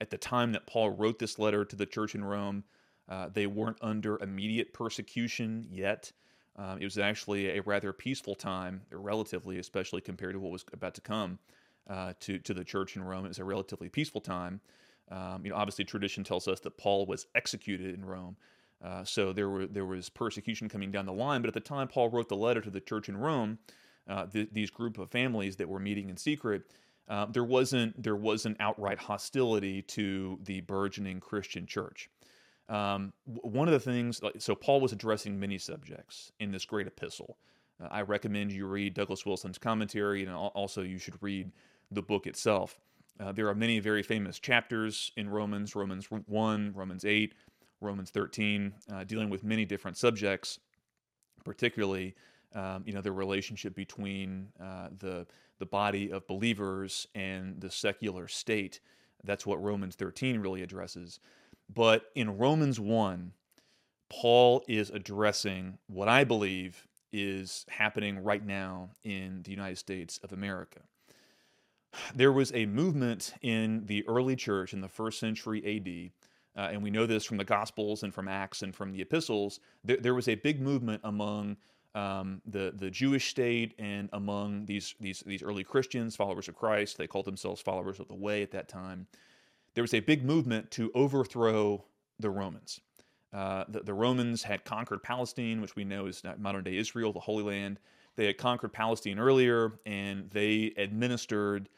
At 0.00 0.10
the 0.10 0.18
time 0.18 0.50
that 0.52 0.66
Paul 0.66 0.90
wrote 0.90 1.20
this 1.20 1.38
letter 1.38 1.64
to 1.64 1.76
the 1.76 1.86
church 1.86 2.16
in 2.16 2.24
Rome, 2.24 2.64
uh, 3.08 3.28
they 3.32 3.46
weren't 3.46 3.78
under 3.80 4.20
immediate 4.20 4.72
persecution 4.72 5.68
yet. 5.70 6.10
Um, 6.56 6.78
it 6.80 6.84
was 6.84 6.98
actually 6.98 7.56
a 7.56 7.62
rather 7.62 7.92
peaceful 7.92 8.34
time, 8.34 8.82
relatively, 8.90 9.58
especially 9.58 10.00
compared 10.00 10.34
to 10.34 10.40
what 10.40 10.52
was 10.52 10.64
about 10.72 10.94
to 10.94 11.00
come 11.00 11.38
uh, 11.88 12.12
to 12.20 12.38
to 12.38 12.54
the 12.54 12.64
church 12.64 12.96
in 12.96 13.02
Rome. 13.02 13.24
It 13.24 13.28
was 13.28 13.38
a 13.38 13.44
relatively 13.44 13.88
peaceful 13.88 14.20
time. 14.20 14.60
Um, 15.10 15.42
you 15.44 15.50
know, 15.50 15.56
obviously, 15.56 15.84
tradition 15.84 16.24
tells 16.24 16.48
us 16.48 16.60
that 16.60 16.76
Paul 16.76 17.06
was 17.06 17.26
executed 17.34 17.94
in 17.94 18.04
Rome, 18.04 18.36
uh, 18.84 19.04
so 19.04 19.32
there 19.32 19.48
were 19.48 19.66
there 19.66 19.86
was 19.86 20.08
persecution 20.08 20.68
coming 20.68 20.90
down 20.90 21.06
the 21.06 21.12
line. 21.12 21.40
But 21.40 21.48
at 21.48 21.54
the 21.54 21.60
time 21.60 21.88
Paul 21.88 22.10
wrote 22.10 22.28
the 22.28 22.36
letter 22.36 22.60
to 22.60 22.70
the 22.70 22.80
church 22.80 23.08
in 23.08 23.16
Rome, 23.16 23.58
uh, 24.08 24.26
th- 24.26 24.48
these 24.52 24.70
group 24.70 24.98
of 24.98 25.10
families 25.10 25.56
that 25.56 25.68
were 25.68 25.80
meeting 25.80 26.08
in 26.08 26.16
secret, 26.16 26.62
uh, 27.08 27.26
there 27.26 27.44
wasn't 27.44 28.00
there 28.02 28.16
wasn't 28.16 28.56
outright 28.60 28.98
hostility 28.98 29.82
to 29.82 30.38
the 30.44 30.60
burgeoning 30.62 31.20
Christian 31.20 31.66
church. 31.66 32.10
Um, 32.72 33.12
one 33.26 33.68
of 33.68 33.72
the 33.72 33.80
things, 33.80 34.20
so 34.38 34.54
Paul 34.54 34.80
was 34.80 34.92
addressing 34.92 35.38
many 35.38 35.58
subjects 35.58 36.32
in 36.40 36.50
this 36.50 36.64
great 36.64 36.86
epistle. 36.86 37.36
Uh, 37.78 37.88
I 37.90 38.00
recommend 38.00 38.50
you 38.50 38.66
read 38.66 38.94
Douglas 38.94 39.26
Wilson's 39.26 39.58
commentary, 39.58 40.24
and 40.24 40.32
also 40.32 40.80
you 40.80 40.96
should 40.96 41.22
read 41.22 41.52
the 41.90 42.00
book 42.00 42.26
itself. 42.26 42.80
Uh, 43.20 43.30
there 43.30 43.46
are 43.48 43.54
many 43.54 43.78
very 43.78 44.02
famous 44.02 44.38
chapters 44.38 45.12
in 45.18 45.28
Romans 45.28 45.76
Romans 45.76 46.08
1, 46.10 46.72
Romans 46.74 47.04
8, 47.04 47.34
Romans 47.82 48.08
13, 48.08 48.72
uh, 48.90 49.04
dealing 49.04 49.28
with 49.28 49.44
many 49.44 49.66
different 49.66 49.98
subjects, 49.98 50.58
particularly. 51.44 52.14
Um, 52.54 52.82
you 52.84 52.92
know 52.92 53.00
the 53.00 53.12
relationship 53.12 53.74
between 53.74 54.48
uh, 54.60 54.88
the 54.98 55.26
the 55.58 55.64
body 55.64 56.12
of 56.12 56.26
believers 56.26 57.06
and 57.14 57.58
the 57.58 57.70
secular 57.70 58.28
state. 58.28 58.80
That's 59.24 59.46
what 59.46 59.62
Romans 59.62 59.94
13 59.94 60.38
really 60.38 60.62
addresses. 60.62 61.18
But 61.74 62.06
in 62.14 62.38
Romans 62.38 62.78
1, 62.80 63.32
Paul 64.10 64.62
is 64.68 64.90
addressing 64.90 65.78
what 65.86 66.08
I 66.08 66.24
believe 66.24 66.86
is 67.12 67.64
happening 67.68 68.22
right 68.22 68.44
now 68.44 68.90
in 69.04 69.42
the 69.42 69.50
United 69.50 69.78
States 69.78 70.18
of 70.22 70.32
America. 70.32 70.80
There 72.14 72.32
was 72.32 72.52
a 72.54 72.66
movement 72.66 73.34
in 73.42 73.84
the 73.86 74.06
early 74.08 74.34
church 74.36 74.72
in 74.72 74.80
the 74.80 74.88
first 74.88 75.18
century 75.18 76.12
AD, 76.56 76.60
uh, 76.62 76.68
and 76.72 76.82
we 76.82 76.90
know 76.90 77.06
this 77.06 77.24
from 77.24 77.36
the 77.36 77.44
Gospels 77.44 78.02
and 78.02 78.14
from 78.14 78.28
Acts 78.28 78.62
and 78.62 78.74
from 78.74 78.92
the 78.92 79.00
epistles. 79.02 79.60
There, 79.84 79.98
there 79.98 80.14
was 80.14 80.28
a 80.28 80.34
big 80.34 80.60
movement 80.60 81.02
among 81.04 81.58
um, 81.94 82.40
the 82.46 82.72
the 82.74 82.90
Jewish 82.90 83.28
state 83.28 83.74
and 83.78 84.08
among 84.14 84.64
these 84.64 84.94
these 84.98 85.22
these 85.26 85.42
early 85.42 85.64
Christians, 85.64 86.16
followers 86.16 86.48
of 86.48 86.54
Christ. 86.54 86.96
They 86.96 87.06
called 87.06 87.26
themselves 87.26 87.60
followers 87.60 88.00
of 88.00 88.08
the 88.08 88.14
Way 88.14 88.42
at 88.42 88.50
that 88.52 88.68
time 88.68 89.06
there 89.74 89.82
was 89.82 89.94
a 89.94 90.00
big 90.00 90.24
movement 90.24 90.70
to 90.72 90.90
overthrow 90.94 91.84
the 92.18 92.30
Romans. 92.30 92.80
Uh, 93.32 93.64
the, 93.68 93.80
the, 93.80 93.94
Romans 93.94 94.42
had 94.42 94.64
conquered 94.64 95.02
Palestine, 95.02 95.62
which 95.62 95.74
we 95.74 95.84
know 95.84 96.06
is 96.06 96.22
modern 96.38 96.64
day 96.64 96.76
Israel, 96.76 97.12
the 97.12 97.20
Holy 97.20 97.42
Land. 97.42 97.78
They 98.14 98.26
had 98.26 98.36
conquered 98.36 98.74
Palestine 98.74 99.18
earlier, 99.18 99.78
and 99.86 100.28
they 100.30 100.74
administered 100.76 101.70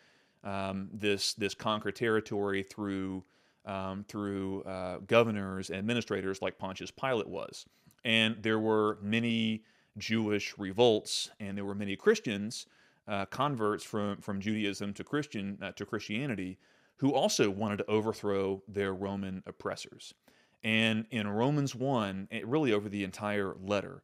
um, 0.43 0.91
this 0.93 1.35
this 1.35 1.55
conquered 1.55 1.95
territory 1.95 2.65
through 2.65 3.23
um, 3.67 4.05
through 4.09 4.63
uh, 4.65 4.99
governors 5.07 5.71
and 5.71 5.79
administrators 5.79 6.43
like 6.43 6.59
Pontius 6.59 6.91
Pilate 6.91 7.29
was. 7.29 7.67
And 8.05 8.43
there 8.43 8.59
were 8.59 8.99
many 9.01 9.63
Jewish 9.97 10.59
revolts, 10.59 11.31
and 11.39 11.57
there 11.57 11.65
were 11.65 11.75
many 11.75 11.95
Christians 11.95 12.67
uh, 13.07 13.27
converts 13.27 13.85
from 13.85 14.17
from 14.17 14.41
Judaism 14.41 14.93
to 14.95 15.05
Christian 15.05 15.57
uh, 15.63 15.71
to 15.73 15.87
Christianity 15.87 16.59
who 16.97 17.13
also 17.13 17.51
wanted 17.51 17.79
to 17.79 17.91
overthrow 17.91 18.63
their 18.69 18.95
Roman 18.95 19.43
oppressors. 19.47 20.15
And 20.63 21.07
in 21.11 21.29
Romans 21.29 21.75
1, 21.75 22.29
really 22.45 22.73
over 22.73 22.89
the 22.89 23.05
entire 23.05 23.55
letter, 23.61 24.03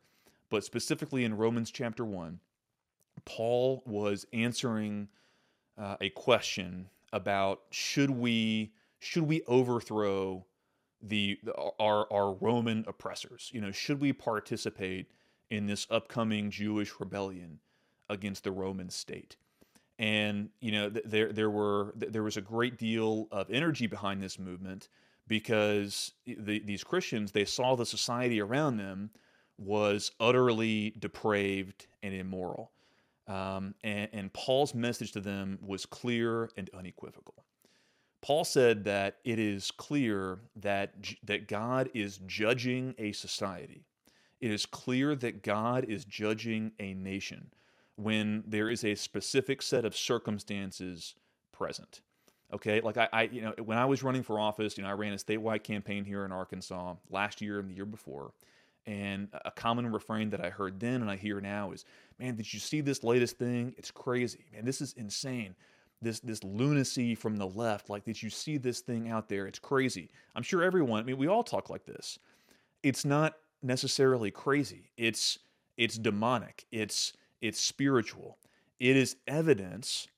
but 0.50 0.64
specifically 0.64 1.24
in 1.24 1.36
Romans 1.36 1.70
chapter 1.70 2.04
1, 2.04 2.40
Paul 3.24 3.82
was 3.86 4.26
answering 4.32 5.08
uh, 5.78 5.96
a 6.00 6.10
question 6.10 6.88
about 7.12 7.62
should 7.70 8.10
we 8.10 8.72
should 8.98 9.22
we 9.22 9.42
overthrow 9.46 10.44
the, 11.00 11.38
the 11.42 11.54
our 11.78 12.06
our 12.12 12.32
Roman 12.34 12.84
oppressors? 12.86 13.50
You 13.54 13.60
know, 13.60 13.70
should 13.70 14.00
we 14.00 14.12
participate 14.12 15.10
in 15.48 15.66
this 15.66 15.86
upcoming 15.90 16.50
Jewish 16.50 16.92
rebellion 17.00 17.60
against 18.08 18.44
the 18.44 18.52
Roman 18.52 18.90
state? 18.90 19.36
And 20.00 20.48
you 20.60 20.72
know 20.72 20.88
there 20.88 21.30
there 21.30 21.50
were 21.50 21.92
there 21.94 22.22
was 22.22 22.38
a 22.38 22.40
great 22.40 22.78
deal 22.78 23.28
of 23.30 23.48
energy 23.50 23.86
behind 23.86 24.22
this 24.22 24.38
movement 24.38 24.88
because 25.28 26.12
the, 26.26 26.58
these 26.60 26.82
Christians 26.82 27.30
they 27.30 27.44
saw 27.44 27.76
the 27.76 27.86
society 27.86 28.40
around 28.40 28.78
them 28.78 29.10
was 29.58 30.10
utterly 30.18 30.94
depraved 30.98 31.86
and 32.02 32.14
immoral. 32.14 32.72
Um, 33.28 33.74
and, 33.84 34.08
and 34.12 34.32
Paul's 34.32 34.74
message 34.74 35.12
to 35.12 35.20
them 35.20 35.58
was 35.60 35.84
clear 35.84 36.50
and 36.56 36.68
unequivocal. 36.76 37.44
Paul 38.22 38.44
said 38.44 38.84
that 38.84 39.18
it 39.22 39.38
is 39.38 39.70
clear 39.70 40.40
that, 40.56 40.94
that 41.24 41.46
God 41.46 41.90
is 41.94 42.18
judging 42.26 42.94
a 42.98 43.12
society. 43.12 43.84
It 44.40 44.50
is 44.50 44.64
clear 44.64 45.14
that 45.16 45.42
God 45.42 45.84
is 45.84 46.06
judging 46.06 46.72
a 46.80 46.94
nation 46.94 47.50
when 47.96 48.42
there 48.46 48.70
is 48.70 48.84
a 48.84 48.94
specific 48.94 49.62
set 49.62 49.84
of 49.84 49.96
circumstances 49.96 51.14
present. 51.52 52.00
Okay, 52.52 52.80
like 52.80 52.96
I, 52.96 53.08
I, 53.12 53.22
you 53.24 53.42
know, 53.42 53.54
when 53.64 53.78
I 53.78 53.84
was 53.84 54.02
running 54.02 54.22
for 54.22 54.40
office, 54.40 54.76
you 54.76 54.82
know, 54.82 54.90
I 54.90 54.94
ran 54.94 55.12
a 55.12 55.16
statewide 55.16 55.62
campaign 55.62 56.04
here 56.04 56.24
in 56.24 56.32
Arkansas 56.32 56.96
last 57.08 57.40
year 57.40 57.60
and 57.60 57.70
the 57.70 57.74
year 57.74 57.86
before, 57.86 58.32
and 58.86 59.28
a 59.44 59.52
common 59.52 59.92
refrain 59.92 60.30
that 60.30 60.44
I 60.44 60.50
heard 60.50 60.80
then 60.80 61.02
and 61.02 61.10
I 61.10 61.14
hear 61.16 61.40
now 61.40 61.70
is, 61.70 61.84
"Man, 62.18 62.34
did 62.34 62.52
you 62.52 62.58
see 62.58 62.80
this 62.80 63.04
latest 63.04 63.38
thing? 63.38 63.72
It's 63.78 63.92
crazy, 63.92 64.46
man. 64.52 64.64
This 64.64 64.80
is 64.80 64.94
insane. 64.94 65.54
This 66.02 66.18
this 66.20 66.42
lunacy 66.42 67.14
from 67.14 67.36
the 67.36 67.46
left. 67.46 67.88
Like, 67.88 68.04
did 68.04 68.20
you 68.20 68.30
see 68.30 68.56
this 68.56 68.80
thing 68.80 69.08
out 69.08 69.28
there? 69.28 69.46
It's 69.46 69.60
crazy." 69.60 70.10
I'm 70.34 70.42
sure 70.42 70.64
everyone. 70.64 71.00
I 71.00 71.04
mean, 71.04 71.18
we 71.18 71.28
all 71.28 71.44
talk 71.44 71.70
like 71.70 71.84
this. 71.84 72.18
It's 72.82 73.04
not 73.04 73.36
necessarily 73.62 74.30
crazy. 74.32 74.90
It's 74.96 75.38
it's 75.76 75.96
demonic. 75.96 76.66
It's 76.72 77.12
it's 77.40 77.60
spiritual. 77.60 78.38
It 78.78 78.96
is 78.96 79.16
evidence 79.26 80.08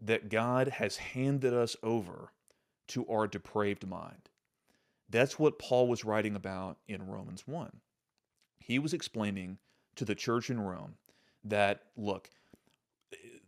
that 0.00 0.28
God 0.28 0.68
has 0.68 0.96
handed 0.96 1.52
us 1.52 1.76
over 1.82 2.32
to 2.88 3.06
our 3.08 3.26
depraved 3.26 3.86
mind. 3.86 4.28
That's 5.08 5.38
what 5.38 5.58
Paul 5.58 5.88
was 5.88 6.04
writing 6.04 6.36
about 6.36 6.78
in 6.88 7.06
Romans 7.06 7.46
1. 7.46 7.70
He 8.58 8.78
was 8.78 8.94
explaining 8.94 9.58
to 9.96 10.04
the 10.04 10.14
church 10.14 10.50
in 10.50 10.60
Rome 10.60 10.94
that, 11.44 11.82
look, 11.96 12.30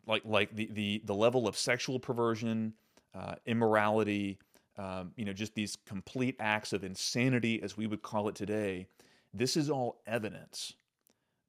like, 0.06 0.22
like 0.24 0.54
the, 0.54 0.68
the, 0.72 1.02
the 1.04 1.14
level 1.14 1.46
of 1.46 1.56
sexual 1.56 2.00
perversion, 2.00 2.74
uh, 3.14 3.36
immorality, 3.46 4.38
um, 4.76 5.12
you 5.16 5.24
know, 5.24 5.32
just 5.32 5.54
these 5.54 5.76
complete 5.86 6.36
acts 6.40 6.72
of 6.72 6.82
insanity, 6.82 7.62
as 7.62 7.76
we 7.76 7.86
would 7.86 8.02
call 8.02 8.28
it 8.28 8.34
today, 8.34 8.86
this 9.32 9.56
is 9.56 9.70
all 9.70 10.00
evidence 10.06 10.74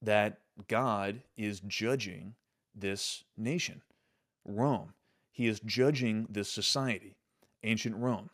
that 0.03 0.39
God 0.67 1.23
is 1.37 1.61
judging 1.61 2.35
this 2.75 3.23
nation. 3.37 3.81
Rome. 4.45 4.93
He 5.31 5.47
is 5.47 5.59
judging 5.61 6.27
this 6.29 6.51
society, 6.51 7.17
ancient 7.63 7.95
Rome. 7.95 8.29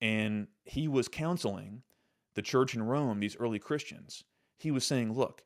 And 0.00 0.46
he 0.64 0.88
was 0.88 1.08
counseling 1.08 1.82
the 2.34 2.42
church 2.42 2.74
in 2.74 2.82
Rome, 2.82 3.20
these 3.20 3.36
early 3.36 3.58
Christians. 3.58 4.24
He 4.56 4.70
was 4.70 4.86
saying, 4.86 5.12
look, 5.12 5.42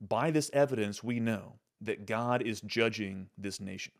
by 0.00 0.30
this 0.30 0.50
evidence, 0.52 1.02
we 1.02 1.20
know 1.20 1.54
that 1.80 2.06
God 2.06 2.42
is 2.42 2.60
judging 2.60 3.28
this 3.36 3.60
nation. 3.60 3.92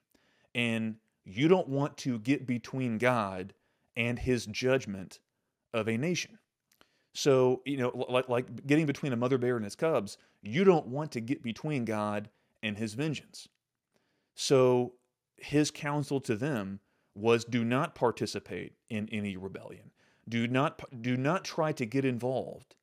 And 0.55 0.97
you 1.25 1.49
don't 1.49 1.69
want 1.69 1.97
to 1.99 2.19
get 2.19 2.47
between 2.47 2.99
God 2.99 3.53
and 3.97 4.19
his 4.19 4.47
judgment 4.47 5.19
of 5.75 5.89
a 5.89 5.97
nation. 5.97 6.39
So, 7.19 7.63
you 7.65 7.79
know, 7.79 8.07
like, 8.09 8.29
like 8.29 8.65
getting 8.65 8.87
between 8.87 9.13
a 9.13 9.17
mother 9.17 9.39
bear 9.39 9.57
and 9.57 9.67
its 9.67 9.75
cubs, 9.75 10.19
you 10.41 10.63
don't 10.63 10.87
want 10.87 11.11
to 11.13 11.21
get 11.21 11.43
between 11.43 11.85
God 11.85 12.31
and 12.63 12.79
his 12.79 12.95
vengeance. 12.95 13.49
So, 14.37 14.93
his 15.37 15.73
counsel 15.73 16.21
to 16.21 16.37
them 16.37 16.79
was 17.17 17.45
do 17.45 17.65
not 17.65 17.97
participate 17.97 18.75
in 18.89 19.09
any 19.11 19.37
rebellion. 19.37 19.91
Do 20.29 20.47
not 20.47 20.81
do 21.03 21.17
not 21.17 21.45
try 21.45 21.73
to 21.73 21.85
get 21.85 22.05
involved 22.05 22.77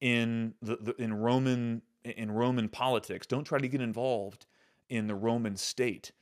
in 0.00 0.54
the, 0.62 0.76
the 0.76 0.94
in 1.02 1.14
Roman 1.14 1.82
in 2.04 2.30
Roman 2.30 2.68
politics. 2.68 3.26
Don't 3.26 3.44
try 3.44 3.58
to 3.58 3.68
get 3.68 3.80
involved 3.80 4.46
in 4.90 5.08
the 5.08 5.16
Roman 5.16 5.56
state 5.56 6.12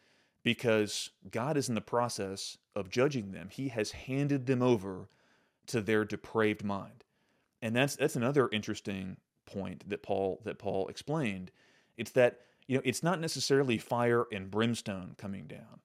because 0.42 1.10
God 1.30 1.58
is 1.58 1.68
in 1.68 1.74
the 1.74 1.82
process 1.82 2.56
of 2.74 2.88
judging 2.88 3.32
them. 3.32 3.50
He 3.50 3.68
has 3.68 3.90
handed 3.90 4.46
them 4.46 4.62
over 4.62 5.10
to 5.66 5.82
their 5.82 6.06
depraved 6.06 6.64
mind. 6.64 7.04
And 7.62 7.76
that's 7.76 7.96
that's 7.96 8.16
another 8.16 8.48
interesting 8.52 9.16
point 9.46 9.88
that 9.88 10.02
Paul 10.02 10.40
that 10.44 10.58
Paul 10.58 10.88
explained. 10.88 11.50
It's 11.96 12.12
that 12.12 12.40
you 12.66 12.76
know, 12.76 12.82
it's 12.84 13.02
not 13.02 13.20
necessarily 13.20 13.78
fire 13.78 14.26
and 14.32 14.50
brimstone 14.50 15.14
coming 15.18 15.46
down. 15.46 15.80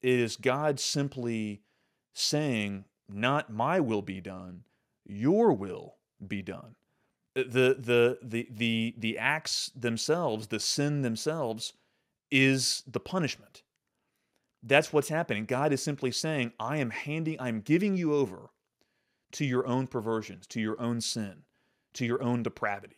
It 0.00 0.18
is 0.20 0.36
God 0.36 0.78
simply 0.78 1.62
saying, 2.12 2.84
not 3.08 3.52
my 3.52 3.80
will 3.80 4.02
be 4.02 4.20
done, 4.20 4.64
your 5.04 5.52
will 5.52 5.96
be 6.26 6.42
done. 6.42 6.76
The 7.34 7.76
the 7.78 8.18
the 8.22 8.46
the 8.50 8.94
the 8.96 9.18
acts 9.18 9.70
themselves, 9.76 10.48
the 10.48 10.60
sin 10.60 11.02
themselves 11.02 11.72
is 12.30 12.82
the 12.86 13.00
punishment. 13.00 13.62
That's 14.62 14.92
what's 14.92 15.08
happening. 15.08 15.44
God 15.44 15.72
is 15.72 15.82
simply 15.82 16.10
saying, 16.10 16.52
I 16.58 16.78
am 16.78 16.90
handing, 16.90 17.40
I'm 17.40 17.60
giving 17.60 17.96
you 17.96 18.12
over 18.14 18.50
to 19.32 19.44
your 19.44 19.66
own 19.66 19.86
perversions, 19.86 20.46
to 20.48 20.60
your 20.60 20.80
own 20.80 21.00
sin, 21.00 21.42
to 21.94 22.04
your 22.04 22.22
own 22.22 22.42
depravity. 22.42 22.96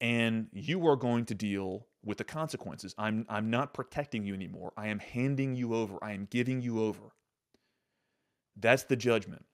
And 0.00 0.48
you 0.52 0.86
are 0.88 0.96
going 0.96 1.26
to 1.26 1.34
deal 1.34 1.86
with 2.04 2.18
the 2.18 2.24
consequences. 2.24 2.94
I'm, 2.98 3.24
I'm 3.28 3.50
not 3.50 3.72
protecting 3.72 4.24
you 4.24 4.34
anymore. 4.34 4.72
I 4.76 4.88
am 4.88 4.98
handing 4.98 5.54
you 5.54 5.74
over. 5.74 5.98
I 6.02 6.12
am 6.12 6.26
giving 6.30 6.60
you 6.60 6.82
over. 6.82 7.12
That's 8.56 8.82
the 8.82 8.96
judgment. 8.96 9.44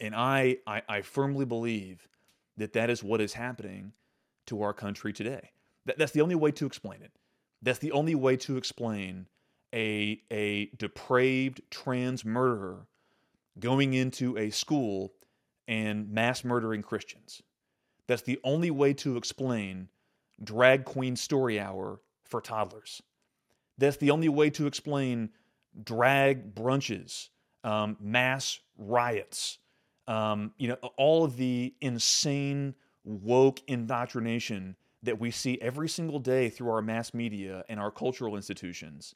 And 0.00 0.14
I, 0.14 0.58
I, 0.66 0.82
I 0.88 1.02
firmly 1.02 1.44
believe 1.44 2.08
that 2.56 2.72
that 2.74 2.90
is 2.90 3.02
what 3.02 3.20
is 3.20 3.32
happening 3.32 3.92
to 4.46 4.62
our 4.62 4.72
country 4.72 5.12
today. 5.12 5.50
That, 5.86 5.98
that's 5.98 6.12
the 6.12 6.20
only 6.20 6.36
way 6.36 6.52
to 6.52 6.66
explain 6.66 7.02
it. 7.02 7.12
That's 7.60 7.80
the 7.80 7.92
only 7.92 8.14
way 8.14 8.36
to 8.36 8.56
explain 8.56 9.26
a, 9.74 10.20
a 10.30 10.66
depraved 10.76 11.62
trans 11.70 12.24
murderer 12.24 12.86
going 13.60 13.94
into 13.94 14.36
a 14.36 14.50
school 14.50 15.12
and 15.66 16.10
mass 16.10 16.44
murdering 16.44 16.82
Christians. 16.82 17.42
That's 18.06 18.22
the 18.22 18.40
only 18.42 18.70
way 18.70 18.94
to 18.94 19.16
explain 19.16 19.88
drag 20.42 20.84
queen 20.84 21.16
story 21.16 21.60
hour 21.60 22.00
for 22.24 22.40
toddlers. 22.40 23.02
That's 23.76 23.96
the 23.98 24.10
only 24.10 24.28
way 24.28 24.50
to 24.50 24.66
explain 24.66 25.30
drag 25.84 26.54
brunches, 26.54 27.28
um, 27.64 27.96
mass 28.00 28.58
riots, 28.76 29.58
um, 30.06 30.52
you 30.56 30.68
know, 30.68 30.76
all 30.96 31.24
of 31.24 31.36
the 31.36 31.74
insane 31.80 32.74
woke 33.04 33.60
indoctrination 33.66 34.76
that 35.02 35.20
we 35.20 35.30
see 35.30 35.58
every 35.60 35.88
single 35.88 36.18
day 36.18 36.48
through 36.48 36.70
our 36.70 36.82
mass 36.82 37.14
media 37.14 37.64
and 37.68 37.78
our 37.78 37.90
cultural 37.90 38.36
institutions. 38.36 39.14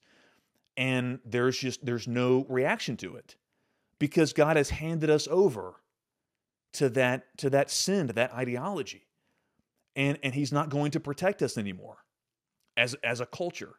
And 0.77 1.19
there's 1.25 1.59
just 1.59 1.85
there's 1.85 2.07
no 2.07 2.47
reaction 2.49 2.97
to 2.99 3.17
it 3.17 3.37
because 4.03 4.33
God 4.33 4.57
has 4.57 4.71
handed 4.71 5.11
us 5.11 5.29
over 5.31 5.77
to 6.73 6.89
that 6.89 7.39
to 7.39 7.49
that 7.51 7.71
sin, 7.71 8.09
to 8.09 8.13
that 8.15 8.35
ideology. 8.35 9.07
And 9.95 10.19
and 10.25 10.35
he's 10.35 10.51
not 10.51 10.71
going 10.71 10.91
to 10.91 10.99
protect 10.99 11.41
us 11.41 11.57
anymore 11.57 11.99
as 12.77 12.97
as 13.05 13.21
a 13.21 13.27
culture 13.27 13.75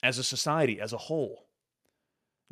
as 0.00 0.16
a 0.16 0.22
society 0.22 0.80
as 0.80 0.92
a 0.92 0.96
whole. 0.96 1.48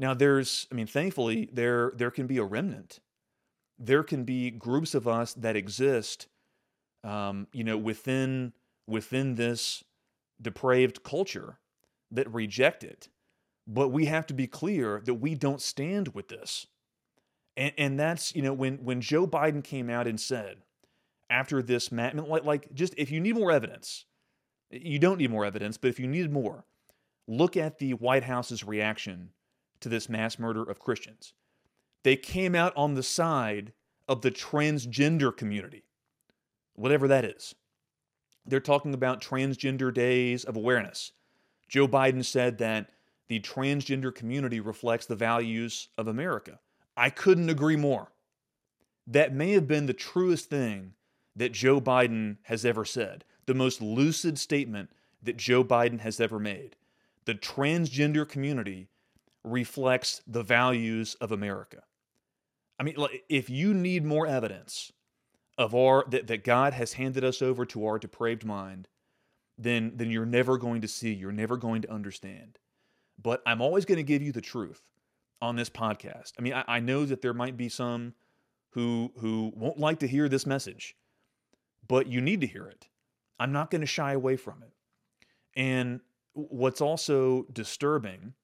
Now 0.00 0.14
there's 0.14 0.66
i 0.72 0.74
mean 0.74 0.88
thankfully 0.88 1.48
there 1.52 1.92
there 1.94 2.10
can 2.10 2.26
be 2.26 2.38
a 2.38 2.44
remnant. 2.44 2.98
There 3.78 4.02
can 4.02 4.24
be 4.24 4.50
groups 4.50 4.92
of 4.92 5.06
us 5.06 5.32
that 5.34 5.54
exist 5.54 6.26
um, 7.04 7.46
you 7.52 7.62
know 7.62 7.78
within 7.78 8.52
within 8.88 9.36
this 9.36 9.84
depraved 10.42 11.04
culture 11.04 11.60
that 12.10 12.28
reject 12.34 12.82
it. 12.82 13.10
But 13.64 13.90
we 13.90 14.06
have 14.06 14.26
to 14.26 14.34
be 14.34 14.48
clear 14.48 15.00
that 15.04 15.14
we 15.14 15.36
don't 15.36 15.62
stand 15.62 16.16
with 16.16 16.26
this 16.26 16.66
and, 17.60 17.72
and 17.78 18.00
that's 18.00 18.34
you 18.34 18.42
know 18.42 18.52
when 18.52 18.78
when 18.78 19.00
joe 19.00 19.26
biden 19.26 19.62
came 19.62 19.88
out 19.88 20.08
and 20.08 20.18
said 20.18 20.56
after 21.28 21.62
this 21.62 21.92
matt 21.92 22.16
like, 22.16 22.44
like 22.44 22.74
just 22.74 22.94
if 22.96 23.12
you 23.12 23.20
need 23.20 23.36
more 23.36 23.52
evidence 23.52 24.06
you 24.70 24.98
don't 24.98 25.18
need 25.18 25.30
more 25.30 25.44
evidence 25.44 25.76
but 25.76 25.88
if 25.88 26.00
you 26.00 26.08
needed 26.08 26.32
more 26.32 26.64
look 27.28 27.56
at 27.56 27.78
the 27.78 27.94
white 27.94 28.24
house's 28.24 28.64
reaction 28.64 29.30
to 29.78 29.88
this 29.88 30.08
mass 30.08 30.38
murder 30.38 30.62
of 30.62 30.80
christians. 30.80 31.34
They 32.02 32.16
came 32.16 32.54
out 32.54 32.72
on 32.76 32.94
the 32.94 33.02
side 33.02 33.72
of 34.08 34.22
the 34.22 34.30
transgender 34.30 35.36
community 35.36 35.84
whatever 36.74 37.08
that 37.08 37.26
is. 37.26 37.54
They're 38.46 38.58
talking 38.58 38.94
about 38.94 39.20
transgender 39.20 39.92
days 39.92 40.44
of 40.44 40.56
awareness. 40.56 41.12
Joe 41.68 41.86
biden 41.86 42.24
said 42.24 42.58
that 42.58 42.88
the 43.28 43.38
transgender 43.38 44.14
community 44.14 44.60
reflects 44.60 45.06
the 45.06 45.14
values 45.14 45.88
of 45.96 46.08
america 46.08 46.58
i 47.00 47.10
couldn't 47.10 47.50
agree 47.50 47.76
more 47.76 48.12
that 49.10 49.34
may 49.34 49.52
have 49.52 49.66
been 49.66 49.86
the 49.86 49.92
truest 49.92 50.48
thing 50.48 50.92
that 51.34 51.52
Joe 51.52 51.80
Biden 51.80 52.36
has 52.42 52.64
ever 52.64 52.84
said, 52.84 53.24
the 53.46 53.54
most 53.54 53.82
lucid 53.82 54.38
statement 54.38 54.90
that 55.22 55.36
Joe 55.36 55.64
Biden 55.64 56.00
has 56.00 56.20
ever 56.20 56.38
made. 56.38 56.76
The 57.24 57.34
transgender 57.34 58.28
community 58.28 58.88
reflects 59.42 60.22
the 60.26 60.42
values 60.42 61.16
of 61.20 61.32
America. 61.32 61.82
I 62.78 62.82
mean, 62.82 62.96
if 63.28 63.50
you 63.50 63.74
need 63.74 64.04
more 64.04 64.26
evidence 64.26 64.92
of 65.58 65.74
our 65.74 66.04
that, 66.08 66.26
that 66.28 66.44
God 66.44 66.72
has 66.72 66.94
handed 66.94 67.24
us 67.24 67.42
over 67.42 67.66
to 67.66 67.86
our 67.86 67.98
depraved 67.98 68.44
mind, 68.44 68.88
then 69.58 69.92
then 69.96 70.10
you're 70.10 70.24
never 70.24 70.56
going 70.56 70.80
to 70.80 70.88
see, 70.88 71.12
you're 71.12 71.32
never 71.32 71.56
going 71.56 71.82
to 71.82 71.92
understand. 71.92 72.58
But 73.20 73.42
I'm 73.44 73.60
always 73.60 73.84
going 73.84 73.96
to 73.96 74.02
give 74.02 74.22
you 74.22 74.32
the 74.32 74.40
truth 74.40 74.82
on 75.42 75.56
this 75.56 75.70
podcast. 75.70 76.32
I 76.38 76.42
mean, 76.42 76.54
I, 76.54 76.64
I 76.66 76.80
know 76.80 77.04
that 77.04 77.22
there 77.22 77.34
might 77.34 77.56
be 77.56 77.68
some 77.68 78.14
who 78.70 79.12
who 79.18 79.52
won't 79.54 79.78
like 79.78 79.98
to 80.00 80.06
hear 80.06 80.28
this 80.28 80.46
message, 80.46 80.96
but 81.88 82.06
you 82.06 82.20
need 82.20 82.40
to 82.42 82.46
hear 82.46 82.66
it. 82.66 82.88
I'm 83.38 83.52
not 83.52 83.70
going 83.70 83.80
to 83.80 83.86
shy 83.86 84.12
away 84.12 84.36
from 84.36 84.62
it. 84.62 84.72
And 85.56 86.00
what's 86.34 86.80
also 86.80 87.46
disturbing 87.52 88.34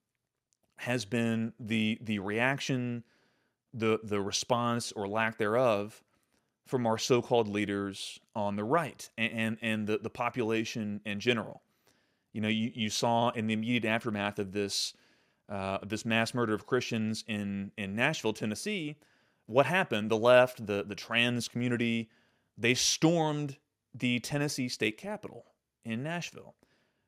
has 0.79 1.05
been 1.05 1.53
the 1.61 1.99
the 2.01 2.19
reaction, 2.19 3.05
the 3.73 4.01
the 4.03 4.21
response 4.21 4.93
or 4.93 5.07
lack 5.07 5.39
thereof 5.39 6.03
from 6.67 6.87
our 6.87 6.99
so-called 6.99 7.47
leaders 7.47 8.19
on 8.35 8.57
the 8.57 8.65
right 8.65 9.09
and 9.17 9.33
and, 9.33 9.59
and 9.63 9.87
the, 9.87 9.99
the 9.99 10.11
population 10.11 11.01
in 11.05 11.21
general. 11.21 11.63
You 12.33 12.41
know, 12.43 12.49
you, 12.49 12.71
you 12.75 12.91
saw 12.91 13.31
in 13.31 13.47
the 13.47 13.55
immediate 13.55 13.85
aftermath 13.85 14.39
of 14.39 14.53
this 14.53 14.93
uh, 15.49 15.79
this 15.87 16.05
mass 16.05 16.35
murder 16.35 16.55
of 16.55 16.67
Christians 16.67 17.25
in 17.27 17.73
in 17.77 17.95
Nashville, 17.95 18.33
Tennessee, 18.33 18.97
what 19.47 19.67
happened? 19.67 20.11
The 20.11 20.19
left, 20.19 20.67
the 20.67 20.85
the 20.87 20.95
trans 20.95 21.49
community, 21.49 22.11
they 22.59 22.75
stormed 22.75 23.57
the 23.95 24.19
Tennessee 24.21 24.69
state 24.69 24.99
capitol 24.99 25.45
in 25.85 26.03
Nashville. 26.03 26.55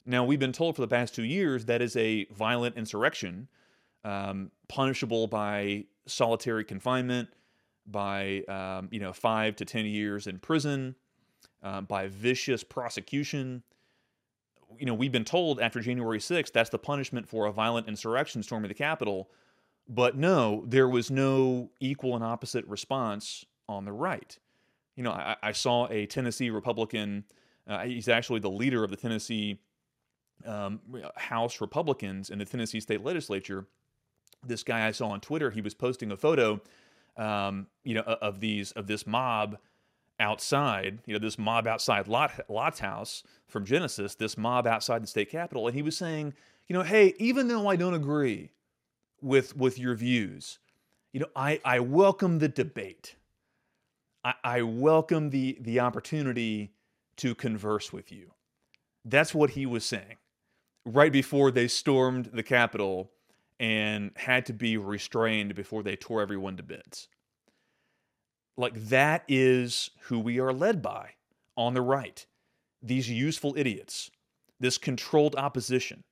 Now 0.06 0.24
we've 0.24 0.38
been 0.38 0.52
told 0.52 0.76
for 0.76 0.82
the 0.82 0.88
past 0.88 1.14
two 1.14 1.24
years 1.24 1.66
that 1.66 1.82
is 1.82 1.96
a 1.96 2.26
violent 2.26 2.76
insurrection, 2.76 3.48
um, 4.04 4.50
punishable 4.68 5.26
by 5.26 5.84
solitary 6.06 6.64
confinement, 6.64 7.28
by 7.86 8.42
um, 8.48 8.88
you 8.92 9.00
know 9.00 9.12
five 9.12 9.56
to 9.56 9.64
ten 9.64 9.84
years 9.84 10.26
in 10.26 10.38
prison, 10.38 10.94
uh, 11.62 11.80
by 11.80 12.06
vicious 12.06 12.62
prosecution 12.62 13.64
you 14.78 14.86
know, 14.86 14.94
we've 14.94 15.12
been 15.12 15.24
told 15.24 15.60
after 15.60 15.80
January 15.80 16.18
6th 16.18 16.52
that's 16.52 16.70
the 16.70 16.78
punishment 16.78 17.28
for 17.28 17.46
a 17.46 17.52
violent 17.52 17.88
insurrection 17.88 18.42
storming 18.42 18.68
the 18.68 18.74
Capitol. 18.74 19.30
But 19.88 20.16
no, 20.16 20.64
there 20.66 20.88
was 20.88 21.10
no 21.10 21.70
equal 21.80 22.14
and 22.14 22.22
opposite 22.22 22.66
response 22.66 23.44
on 23.68 23.84
the 23.84 23.92
right. 23.92 24.38
You 24.96 25.04
know, 25.04 25.12
I, 25.12 25.36
I 25.42 25.52
saw 25.52 25.88
a 25.88 26.06
Tennessee 26.06 26.50
Republican, 26.50 27.24
uh, 27.66 27.84
he's 27.84 28.08
actually 28.08 28.40
the 28.40 28.50
leader 28.50 28.84
of 28.84 28.90
the 28.90 28.96
Tennessee 28.96 29.60
um, 30.44 30.80
House 31.16 31.60
Republicans 31.60 32.30
in 32.30 32.38
the 32.38 32.44
Tennessee 32.44 32.80
state 32.80 33.02
legislature. 33.02 33.66
This 34.46 34.62
guy 34.62 34.86
I 34.86 34.90
saw 34.90 35.08
on 35.08 35.20
Twitter, 35.20 35.50
he 35.50 35.60
was 35.60 35.74
posting 35.74 36.12
a 36.12 36.16
photo, 36.16 36.60
um, 37.16 37.66
you 37.82 37.94
know, 37.94 38.02
of 38.02 38.40
these 38.40 38.72
of 38.72 38.86
this 38.86 39.06
mob 39.06 39.58
outside, 40.20 40.98
you 41.06 41.12
know, 41.12 41.18
this 41.18 41.38
mob 41.38 41.66
outside 41.66 42.08
Lot, 42.08 42.32
Lot's 42.48 42.80
house 42.80 43.22
from 43.46 43.64
Genesis, 43.64 44.14
this 44.14 44.36
mob 44.36 44.66
outside 44.66 45.02
the 45.02 45.06
state 45.06 45.30
capitol, 45.30 45.66
and 45.66 45.76
he 45.76 45.82
was 45.82 45.96
saying, 45.96 46.34
you 46.66 46.74
know, 46.74 46.82
hey, 46.82 47.14
even 47.18 47.48
though 47.48 47.68
I 47.68 47.76
don't 47.76 47.94
agree 47.94 48.50
with 49.20 49.56
with 49.56 49.78
your 49.78 49.94
views, 49.94 50.58
you 51.12 51.20
know, 51.20 51.28
I, 51.34 51.60
I 51.64 51.80
welcome 51.80 52.38
the 52.38 52.48
debate. 52.48 53.16
I, 54.24 54.34
I 54.44 54.62
welcome 54.62 55.30
the 55.30 55.58
the 55.60 55.80
opportunity 55.80 56.72
to 57.16 57.34
converse 57.34 57.92
with 57.92 58.12
you. 58.12 58.32
That's 59.04 59.34
what 59.34 59.50
he 59.50 59.66
was 59.66 59.84
saying 59.84 60.16
right 60.84 61.12
before 61.12 61.50
they 61.50 61.68
stormed 61.68 62.26
the 62.32 62.42
Capitol 62.42 63.10
and 63.60 64.12
had 64.16 64.46
to 64.46 64.52
be 64.52 64.76
restrained 64.76 65.54
before 65.54 65.82
they 65.82 65.96
tore 65.96 66.22
everyone 66.22 66.56
to 66.56 66.62
bits. 66.62 67.08
Like 68.58 68.74
that 68.88 69.22
is 69.28 69.90
who 70.02 70.18
we 70.18 70.40
are 70.40 70.52
led 70.52 70.82
by 70.82 71.10
on 71.56 71.74
the 71.74 71.80
right. 71.80 72.26
These 72.82 73.08
useful 73.08 73.54
idiots, 73.56 74.10
this 74.58 74.76
controlled 74.78 75.36
opposition, 75.36 76.02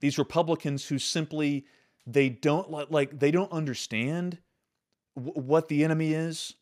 these 0.00 0.18
Republicans 0.18 0.86
who 0.86 0.98
simply 0.98 1.64
they 2.06 2.28
don't 2.28 2.70
like 2.70 3.18
they 3.18 3.30
don't 3.30 3.50
understand 3.50 4.38
w- 5.16 5.32
what 5.40 5.68
the 5.68 5.82
enemy 5.82 6.12
is 6.12 6.54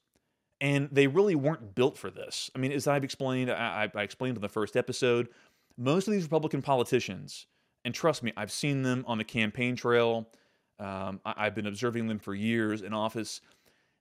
and 0.61 0.89
they 0.93 1.09
really 1.09 1.35
weren't 1.35 1.75
built 1.75 1.99
for 1.99 2.09
this. 2.09 2.49
I 2.55 2.61
mean, 2.61 2.71
as 2.71 2.87
I've 2.87 3.03
explained, 3.03 3.51
I, 3.51 3.91
I, 3.93 4.03
explained 4.03 4.37
in 4.37 4.43
the 4.43 4.49
first 4.49 4.77
episode, 4.77 5.29
most 5.77 6.07
of 6.07 6.13
these 6.13 6.23
Republican 6.23 6.63
politicians, 6.63 7.49
and 7.85 7.93
trust 7.93 8.23
me, 8.23 8.33
I've 8.37 8.53
seen 8.53 8.83
them 8.83 9.05
on 9.09 9.19
the 9.19 9.25
campaign 9.25 9.75
trail. 9.75 10.29
Um, 10.79 11.21
I, 11.25 11.45
have 11.45 11.57
been 11.57 11.67
observing 11.67 12.07
them 12.07 12.21
for 12.21 12.33
years 12.33 12.83
in 12.83 12.95
office. 12.95 13.41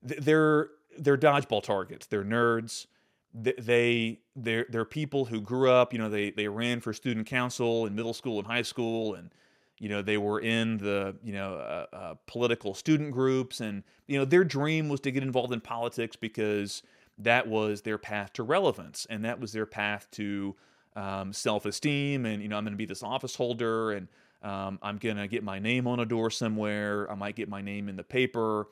They're 0.03 0.69
they're 0.97 1.17
dodgeball 1.17 1.63
targets. 1.63 2.05
They're 2.07 2.23
nerds. 2.23 2.87
They 3.33 4.19
they're 4.35 4.65
they're 4.69 4.85
people 4.85 5.25
who 5.25 5.39
grew 5.39 5.71
up. 5.71 5.93
You 5.93 5.99
know, 5.99 6.09
they 6.09 6.31
they 6.31 6.47
ran 6.47 6.81
for 6.81 6.93
student 6.93 7.27
council 7.27 7.85
in 7.85 7.95
middle 7.95 8.13
school 8.13 8.39
and 8.39 8.47
high 8.47 8.61
school, 8.61 9.15
and 9.15 9.31
you 9.79 9.87
know 9.87 10.01
they 10.01 10.17
were 10.17 10.41
in 10.41 10.77
the 10.77 11.15
you 11.23 11.33
know 11.33 11.55
uh, 11.55 11.85
uh, 11.95 12.13
political 12.27 12.73
student 12.73 13.11
groups, 13.11 13.61
and 13.61 13.83
you 14.07 14.17
know 14.17 14.25
their 14.25 14.43
dream 14.43 14.89
was 14.89 14.99
to 15.01 15.11
get 15.11 15.23
involved 15.23 15.53
in 15.53 15.61
politics 15.61 16.15
because 16.17 16.83
that 17.17 17.47
was 17.47 17.81
their 17.81 17.97
path 17.97 18.33
to 18.33 18.43
relevance, 18.43 19.07
and 19.09 19.23
that 19.23 19.39
was 19.39 19.53
their 19.53 19.65
path 19.65 20.07
to 20.11 20.55
um, 20.95 21.31
self-esteem. 21.31 22.25
And 22.25 22.41
you 22.41 22.49
know, 22.49 22.57
I'm 22.57 22.63
going 22.63 22.73
to 22.73 22.77
be 22.77 22.85
this 22.85 23.03
office 23.03 23.35
holder, 23.35 23.91
and 23.91 24.09
um, 24.43 24.77
I'm 24.81 24.97
going 24.97 25.17
to 25.17 25.27
get 25.27 25.43
my 25.43 25.59
name 25.59 25.87
on 25.87 26.01
a 26.01 26.05
door 26.05 26.29
somewhere. 26.29 27.09
I 27.09 27.15
might 27.15 27.35
get 27.35 27.47
my 27.47 27.61
name 27.61 27.87
in 27.87 27.95
the 27.95 28.03
paper 28.03 28.67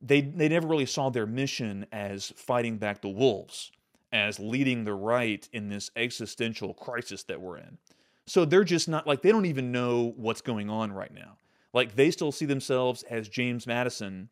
they 0.00 0.20
they 0.22 0.48
never 0.48 0.66
really 0.66 0.86
saw 0.86 1.10
their 1.10 1.26
mission 1.26 1.86
as 1.92 2.32
fighting 2.36 2.78
back 2.78 3.02
the 3.02 3.08
wolves, 3.08 3.70
as 4.12 4.38
leading 4.38 4.84
the 4.84 4.94
right 4.94 5.48
in 5.52 5.68
this 5.68 5.90
existential 5.96 6.74
crisis 6.74 7.22
that 7.24 7.40
we're 7.40 7.58
in. 7.58 7.78
So 8.26 8.44
they're 8.44 8.64
just 8.64 8.88
not 8.88 9.06
like 9.06 9.22
they 9.22 9.32
don't 9.32 9.46
even 9.46 9.72
know 9.72 10.14
what's 10.16 10.40
going 10.40 10.70
on 10.70 10.92
right 10.92 11.12
now. 11.12 11.36
Like 11.72 11.96
they 11.96 12.10
still 12.10 12.32
see 12.32 12.46
themselves 12.46 13.02
as 13.04 13.28
James 13.28 13.66
Madison 13.66 14.28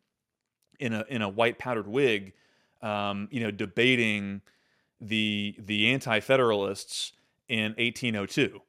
in 0.79 0.93
a 0.93 1.05
in 1.09 1.21
a 1.21 1.29
white 1.29 1.59
powdered 1.59 1.87
wig, 1.87 2.33
um, 2.81 3.27
you 3.31 3.41
know, 3.41 3.51
debating 3.51 4.41
the 5.01 5.55
the 5.59 5.87
anti-federalists 5.89 7.13
in 7.47 7.73
1802 7.77 8.61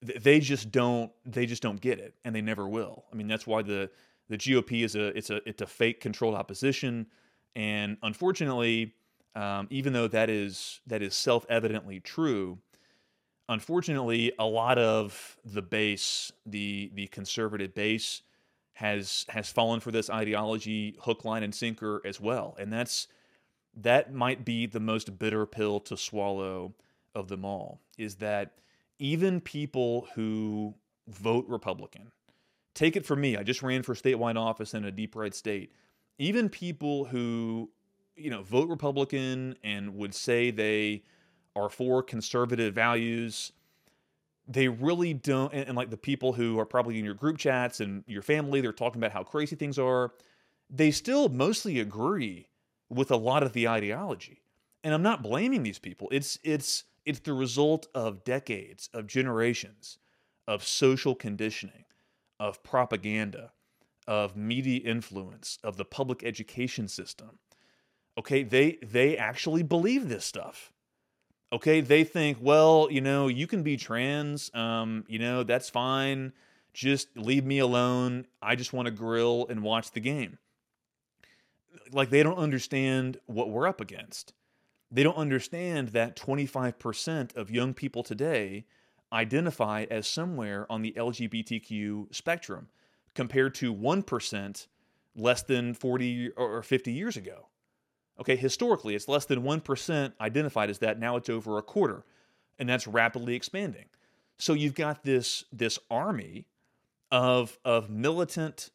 they 0.00 0.40
just 0.40 0.70
don't 0.70 1.10
they 1.26 1.44
just 1.44 1.62
don't 1.62 1.80
get 1.80 1.98
it 1.98 2.14
and 2.24 2.34
they 2.34 2.40
never 2.40 2.68
will 2.68 3.04
i 3.12 3.16
mean 3.16 3.28
that's 3.28 3.46
why 3.46 3.62
the 3.62 3.90
the 4.28 4.38
GOP 4.38 4.84
is 4.84 4.94
a 4.94 5.06
it's 5.16 5.30
a 5.30 5.40
it's 5.48 5.62
a 5.62 5.66
fake 5.66 6.00
controlled 6.00 6.34
opposition, 6.34 7.06
and 7.56 7.96
unfortunately, 8.02 8.94
um, 9.34 9.66
even 9.70 9.92
though 9.92 10.08
that 10.08 10.30
is 10.30 10.80
that 10.86 11.02
is 11.02 11.14
self 11.14 11.46
evidently 11.48 12.00
true, 12.00 12.58
unfortunately, 13.48 14.32
a 14.38 14.44
lot 14.44 14.78
of 14.78 15.36
the 15.44 15.62
base, 15.62 16.30
the 16.44 16.90
the 16.94 17.06
conservative 17.08 17.74
base, 17.74 18.22
has 18.74 19.24
has 19.28 19.50
fallen 19.50 19.80
for 19.80 19.90
this 19.90 20.10
ideology 20.10 20.96
hook, 21.00 21.24
line, 21.24 21.42
and 21.42 21.54
sinker 21.54 22.02
as 22.04 22.20
well, 22.20 22.54
and 22.58 22.72
that's 22.72 23.08
that 23.74 24.12
might 24.12 24.44
be 24.44 24.66
the 24.66 24.80
most 24.80 25.18
bitter 25.18 25.46
pill 25.46 25.80
to 25.80 25.96
swallow 25.96 26.74
of 27.14 27.28
them 27.28 27.44
all. 27.44 27.80
Is 27.96 28.16
that 28.16 28.58
even 28.98 29.40
people 29.40 30.08
who 30.14 30.74
vote 31.06 31.46
Republican, 31.48 32.12
Take 32.78 32.94
it 32.94 33.04
from 33.04 33.20
me. 33.20 33.36
I 33.36 33.42
just 33.42 33.60
ran 33.60 33.82
for 33.82 33.96
statewide 33.96 34.36
office 34.36 34.72
in 34.72 34.84
a 34.84 34.92
deep 34.92 35.16
red 35.16 35.34
state. 35.34 35.72
Even 36.16 36.48
people 36.48 37.06
who, 37.06 37.70
you 38.14 38.30
know, 38.30 38.44
vote 38.44 38.68
Republican 38.68 39.56
and 39.64 39.96
would 39.96 40.14
say 40.14 40.52
they 40.52 41.02
are 41.56 41.68
for 41.68 42.04
conservative 42.04 42.76
values, 42.76 43.50
they 44.46 44.68
really 44.68 45.12
don't. 45.12 45.52
And, 45.52 45.66
and 45.66 45.76
like 45.76 45.90
the 45.90 45.96
people 45.96 46.32
who 46.32 46.56
are 46.60 46.64
probably 46.64 47.00
in 47.00 47.04
your 47.04 47.14
group 47.14 47.36
chats 47.36 47.80
and 47.80 48.04
your 48.06 48.22
family, 48.22 48.60
they're 48.60 48.72
talking 48.72 49.00
about 49.00 49.10
how 49.10 49.24
crazy 49.24 49.56
things 49.56 49.76
are. 49.76 50.12
They 50.70 50.92
still 50.92 51.28
mostly 51.28 51.80
agree 51.80 52.46
with 52.88 53.10
a 53.10 53.16
lot 53.16 53.42
of 53.42 53.54
the 53.54 53.66
ideology. 53.66 54.40
And 54.84 54.94
I'm 54.94 55.02
not 55.02 55.20
blaming 55.24 55.64
these 55.64 55.80
people. 55.80 56.06
It's 56.12 56.38
it's 56.44 56.84
it's 57.04 57.18
the 57.18 57.32
result 57.32 57.88
of 57.92 58.22
decades, 58.22 58.88
of 58.94 59.08
generations 59.08 59.98
of 60.46 60.62
social 60.62 61.16
conditioning 61.16 61.84
of 62.40 62.62
propaganda, 62.62 63.52
of 64.06 64.36
media 64.36 64.80
influence, 64.84 65.58
of 65.62 65.76
the 65.76 65.84
public 65.84 66.24
education 66.24 66.88
system. 66.88 67.38
Okay, 68.16 68.42
they 68.42 68.78
they 68.82 69.16
actually 69.16 69.62
believe 69.62 70.08
this 70.08 70.24
stuff. 70.24 70.72
Okay, 71.52 71.80
they 71.80 72.04
think, 72.04 72.38
well, 72.40 72.88
you 72.90 73.00
know, 73.00 73.28
you 73.28 73.46
can 73.46 73.62
be 73.62 73.76
trans, 73.76 74.50
um, 74.54 75.04
you 75.08 75.18
know, 75.18 75.44
that's 75.44 75.70
fine. 75.70 76.32
Just 76.74 77.16
leave 77.16 77.44
me 77.44 77.58
alone. 77.58 78.26
I 78.42 78.54
just 78.54 78.74
want 78.74 78.86
to 78.86 78.92
grill 78.92 79.46
and 79.48 79.62
watch 79.62 79.92
the 79.92 80.00
game. 80.00 80.38
Like 81.90 82.10
they 82.10 82.22
don't 82.22 82.38
understand 82.38 83.18
what 83.26 83.50
we're 83.50 83.66
up 83.66 83.80
against. 83.80 84.34
They 84.90 85.02
don't 85.02 85.16
understand 85.16 85.88
that 85.88 86.16
25% 86.16 87.36
of 87.36 87.50
young 87.50 87.72
people 87.74 88.02
today 88.02 88.66
identify 89.12 89.86
as 89.90 90.06
somewhere 90.06 90.66
on 90.70 90.82
the 90.82 90.92
LGBTQ 90.96 92.14
spectrum, 92.14 92.68
compared 93.14 93.54
to 93.56 93.74
1% 93.74 94.66
less 95.16 95.42
than 95.42 95.74
40 95.74 96.30
or 96.36 96.62
50 96.62 96.92
years 96.92 97.16
ago. 97.16 97.48
Okay, 98.20 98.36
historically, 98.36 98.94
it's 98.94 99.08
less 99.08 99.26
than 99.26 99.42
1% 99.42 100.12
identified 100.20 100.70
as 100.70 100.78
that. 100.78 100.98
Now 100.98 101.16
it's 101.16 101.28
over 101.28 101.58
a 101.58 101.62
quarter, 101.62 102.04
and 102.58 102.68
that's 102.68 102.86
rapidly 102.86 103.34
expanding. 103.34 103.86
So 104.38 104.52
you've 104.52 104.74
got 104.74 105.02
this, 105.02 105.44
this 105.52 105.78
army 105.90 106.46
of, 107.10 107.58
of 107.64 107.90
militant, 107.90 108.70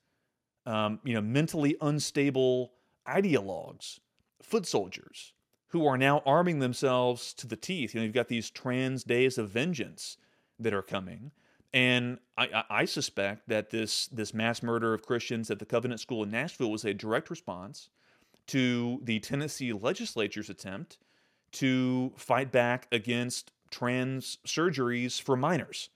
um, 0.65 1.00
you 1.04 1.13
know, 1.13 1.22
mentally 1.22 1.76
unstable 1.82 2.74
ideologues, 3.08 4.00
foot 4.41 4.65
soldiers, 4.65 5.34
who 5.67 5.86
are 5.86 5.98
now 5.98 6.22
arming 6.26 6.60
themselves 6.60 7.34
to 7.34 7.48
the 7.48 7.56
teeth. 7.56 7.93
You 7.93 8.00
know, 8.00 8.06
you've 8.06 8.13
got 8.13 8.28
these 8.28 8.50
trans 8.50 9.04
days 9.04 9.38
of 9.38 9.50
vengeance 9.50 10.17
that 10.59 10.73
are 10.73 10.81
coming. 10.81 11.31
And 11.73 12.19
I, 12.37 12.63
I, 12.69 12.85
suspect 12.85 13.49
that 13.49 13.71
this 13.71 14.05
this 14.07 14.31
mass 14.31 14.61
murder 14.61 14.93
of 14.93 15.01
Christians 15.01 15.49
at 15.49 15.57
the 15.57 15.65
Covenant 15.65 15.99
School 15.99 16.21
in 16.21 16.29
Nashville 16.29 16.69
was 16.69 16.85
a 16.85 16.93
direct 16.93 17.31
response 17.31 17.89
to 18.47 18.99
the 19.03 19.19
Tennessee 19.19 19.73
legislature's 19.73 20.51
attempt 20.51 20.99
to 21.53 22.11
fight 22.15 22.51
back 22.51 22.87
against 22.91 23.51
trans 23.71 24.37
surgeries 24.45 25.19
for 25.19 25.35
minors. 25.35 25.89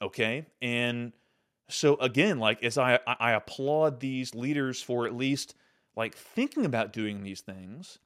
Okay, 0.00 0.46
and 0.62 1.12
so 1.68 1.96
again, 1.96 2.38
like 2.38 2.64
as 2.64 2.78
I 2.78 3.00
I 3.06 3.32
applaud 3.32 4.00
these 4.00 4.34
leaders 4.34 4.80
for 4.80 5.06
at 5.06 5.14
least 5.14 5.54
like 5.94 6.14
thinking 6.14 6.64
about 6.64 6.94
doing 6.94 7.22
these 7.22 7.42
things, 7.42 7.98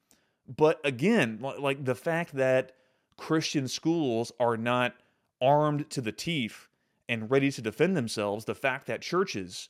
but 0.45 0.81
again, 0.83 1.39
like 1.41 1.85
the 1.85 1.95
fact 1.95 2.35
that 2.35 2.73
Christian 3.17 3.69
schools 3.69 4.33
are 4.39 4.57
not 4.57 4.93
armed 5.41 5.89
to 5.91 6.01
the 6.01 6.11
teeth 6.11 6.67
and 7.07 7.29
ready 7.29 7.51
to 7.51 7.61
defend 7.61 7.95
themselves, 7.95 8.45
the 8.45 8.55
fact 8.55 8.87
that 8.87 9.01
churches 9.01 9.69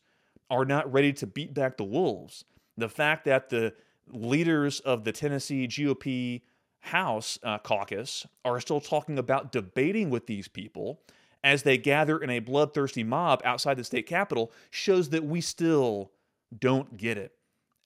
are 0.50 0.66
not 0.66 0.92
ready 0.92 1.12
to 1.14 1.28
beat 1.28 1.54
back 1.54 1.78
the 1.78 1.84
wolves, 1.84 2.46
the 2.78 2.90
fact 2.90 3.26
that 3.26 3.50
the 3.50 3.74
leaders 4.08 4.80
of 4.82 5.04
the 5.04 5.12
Tennessee 5.12 5.68
GOP 5.68 6.42
House 6.80 7.40
uh, 7.42 7.58
caucus 7.58 8.28
are 8.44 8.62
still 8.62 8.80
talking 8.80 9.18
about 9.18 9.52
debating 9.52 10.12
with 10.12 10.28
these 10.28 10.48
people 10.48 11.02
as 11.44 11.64
they 11.64 11.78
gather 11.78 12.20
in 12.20 12.30
a 12.30 12.40
bloodthirsty 12.40 13.04
mob 13.04 13.42
outside 13.44 13.78
the 13.78 13.84
state 13.84 14.06
capitol 14.06 14.52
shows 14.70 15.10
that 15.10 15.24
we 15.24 15.42
still 15.42 16.12
don't 16.60 16.96
get 16.98 17.18
it 17.18 17.34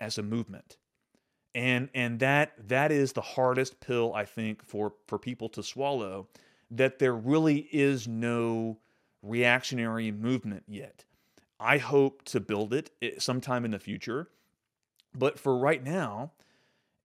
as 0.02 0.18
a 0.18 0.24
movement. 0.24 0.78
And 1.56 1.90
and 1.94 2.20
that 2.20 2.52
that 2.68 2.92
is 2.92 3.14
the 3.14 3.22
hardest 3.22 3.80
pill 3.80 4.14
I 4.14 4.26
think 4.26 4.64
for 4.64 4.94
for 5.08 5.18
people 5.18 5.50
to 5.50 5.64
swallow 5.64 6.28
that 6.72 7.00
there 7.00 7.16
really 7.16 7.68
is 7.72 8.08
no 8.08 8.78
reactionary 9.22 10.12
movement 10.12 10.64
yet. 10.68 11.06
I 11.60 11.78
hope 11.78 12.24
to 12.26 12.40
build 12.40 12.74
it 12.74 12.92
eh, 13.02 13.12
sometime 13.20 13.66
in 13.66 13.72
the 13.72 13.80
future, 13.80 14.30
but 15.14 15.40
for 15.40 15.58
right 15.58 15.84
now, 15.84 16.32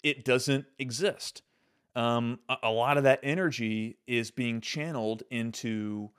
it 0.03 0.25
doesn't 0.25 0.67
exist. 0.79 1.43
Um, 1.97 2.41
a, 2.49 2.57
a, 2.65 2.71
lot 2.71 2.99
of 2.99 3.05
that 3.05 3.21
energy 3.23 3.97
is 4.07 4.31
being 4.31 4.61
channeled 4.61 5.23
into 5.31 6.11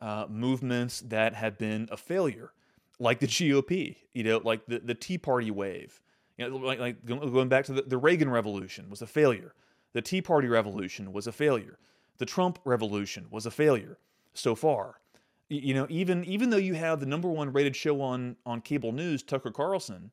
uh, 0.00 0.26
movements 0.28 1.00
that 1.00 1.34
have 1.34 1.58
been 1.58 1.88
a 1.90 1.96
failure, 1.96 2.52
like 2.98 3.18
the 3.18 3.26
GOP, 3.26 3.96
you 4.14 4.24
know, 4.24 4.40
like 4.44 4.66
the, 4.66 4.78
the 4.78 4.94
Tea 4.94 5.18
Party 5.18 5.50
wave. 5.50 6.00
You 6.38 6.48
know, 6.48 6.56
like, 6.56 6.78
like 6.78 7.04
going 7.04 7.48
back 7.48 7.66
to 7.66 7.72
the, 7.72 7.82
the 7.82 7.98
Reagan 7.98 8.30
Revolution 8.30 8.88
was 8.90 9.02
a 9.02 9.06
failure. 9.06 9.54
The 9.92 10.02
Tea 10.02 10.22
Party 10.22 10.48
Revolution 10.48 11.12
was 11.12 11.26
a 11.26 11.32
failure. 11.32 11.78
The 12.18 12.26
Trump 12.26 12.58
Revolution 12.64 13.26
was 13.30 13.46
a 13.46 13.50
failure 13.50 13.98
so 14.34 14.54
far. 14.54 15.00
You 15.48 15.74
know, 15.74 15.86
even 15.90 16.24
even 16.24 16.50
though 16.50 16.56
you 16.56 16.74
have 16.74 17.00
the 17.00 17.06
number 17.06 17.28
one 17.28 17.52
rated 17.52 17.76
show 17.76 18.00
on 18.00 18.36
on 18.46 18.60
cable 18.60 18.92
news, 18.92 19.22
Tucker 19.22 19.50
Carlson, 19.50 20.10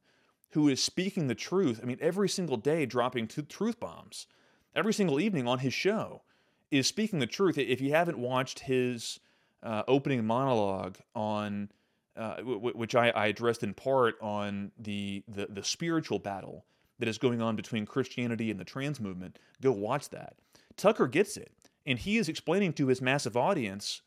who 0.51 0.67
is 0.67 0.83
speaking 0.83 1.27
the 1.27 1.35
truth. 1.35 1.79
I 1.81 1.85
mean, 1.85 1.97
every 2.01 2.29
single 2.29 2.57
day 2.57 2.85
dropping 2.85 3.27
truth 3.27 3.79
bombs, 3.79 4.27
every 4.75 4.93
single 4.93 5.19
evening 5.19 5.47
on 5.47 5.59
his 5.59 5.73
show 5.73 6.23
is 6.71 6.87
speaking 6.87 7.19
the 7.19 7.27
truth. 7.27 7.57
If 7.57 7.81
you 7.81 7.91
haven't 7.91 8.17
watched 8.17 8.59
his 8.59 9.19
uh, 9.63 9.83
opening 9.87 10.25
monologue 10.25 10.97
on, 11.15 11.69
uh, 12.15 12.37
w- 12.37 12.59
which 12.59 12.95
I, 12.95 13.09
I, 13.09 13.27
addressed 13.27 13.63
in 13.63 13.73
part 13.73 14.15
on 14.21 14.71
the, 14.77 15.23
the 15.27 15.47
the 15.47 15.63
spiritual 15.63 16.19
battle 16.19 16.65
that 16.99 17.07
is 17.07 17.17
going 17.17 17.41
on 17.41 17.55
between 17.55 17.85
Christianity 17.85 18.51
and 18.51 18.59
the 18.59 18.65
trans 18.65 18.99
movement, 18.99 19.39
go 19.61 19.71
watch 19.71 20.09
that. 20.09 20.35
Tucker 20.77 21.07
gets 21.07 21.37
it, 21.37 21.51
and 21.89 21.97
he 21.97 22.19
is 22.19 22.29
explaining 22.29 22.71
to 22.73 22.87
his 22.87 23.01
massive 23.01 23.35
audience 23.35 24.03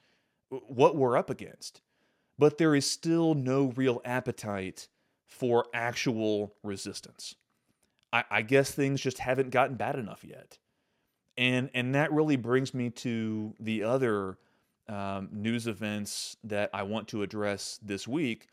what 0.48 0.94
we're 0.94 1.16
up 1.16 1.28
against. 1.28 1.82
But 2.38 2.56
there 2.56 2.76
is 2.76 2.88
still 2.88 3.34
no 3.34 3.72
real 3.74 4.00
appetite 4.04 4.86
for 5.26 5.66
actual 5.74 6.54
resistance. 6.62 7.34
I, 8.12 8.24
I 8.30 8.42
guess 8.42 8.70
things 8.70 9.00
just 9.00 9.18
haven't 9.18 9.50
gotten 9.50 9.74
bad 9.74 9.96
enough 9.96 10.22
yet. 10.22 10.58
And, 11.36 11.70
and 11.74 11.94
that 11.96 12.12
really 12.12 12.36
brings 12.36 12.72
me 12.72 12.90
to 12.90 13.52
the 13.58 13.82
other 13.82 14.38
um, 14.88 15.30
news 15.32 15.66
events 15.66 16.36
that 16.44 16.70
I 16.72 16.84
want 16.84 17.08
to 17.08 17.22
address 17.22 17.80
this 17.82 18.06
week, 18.06 18.46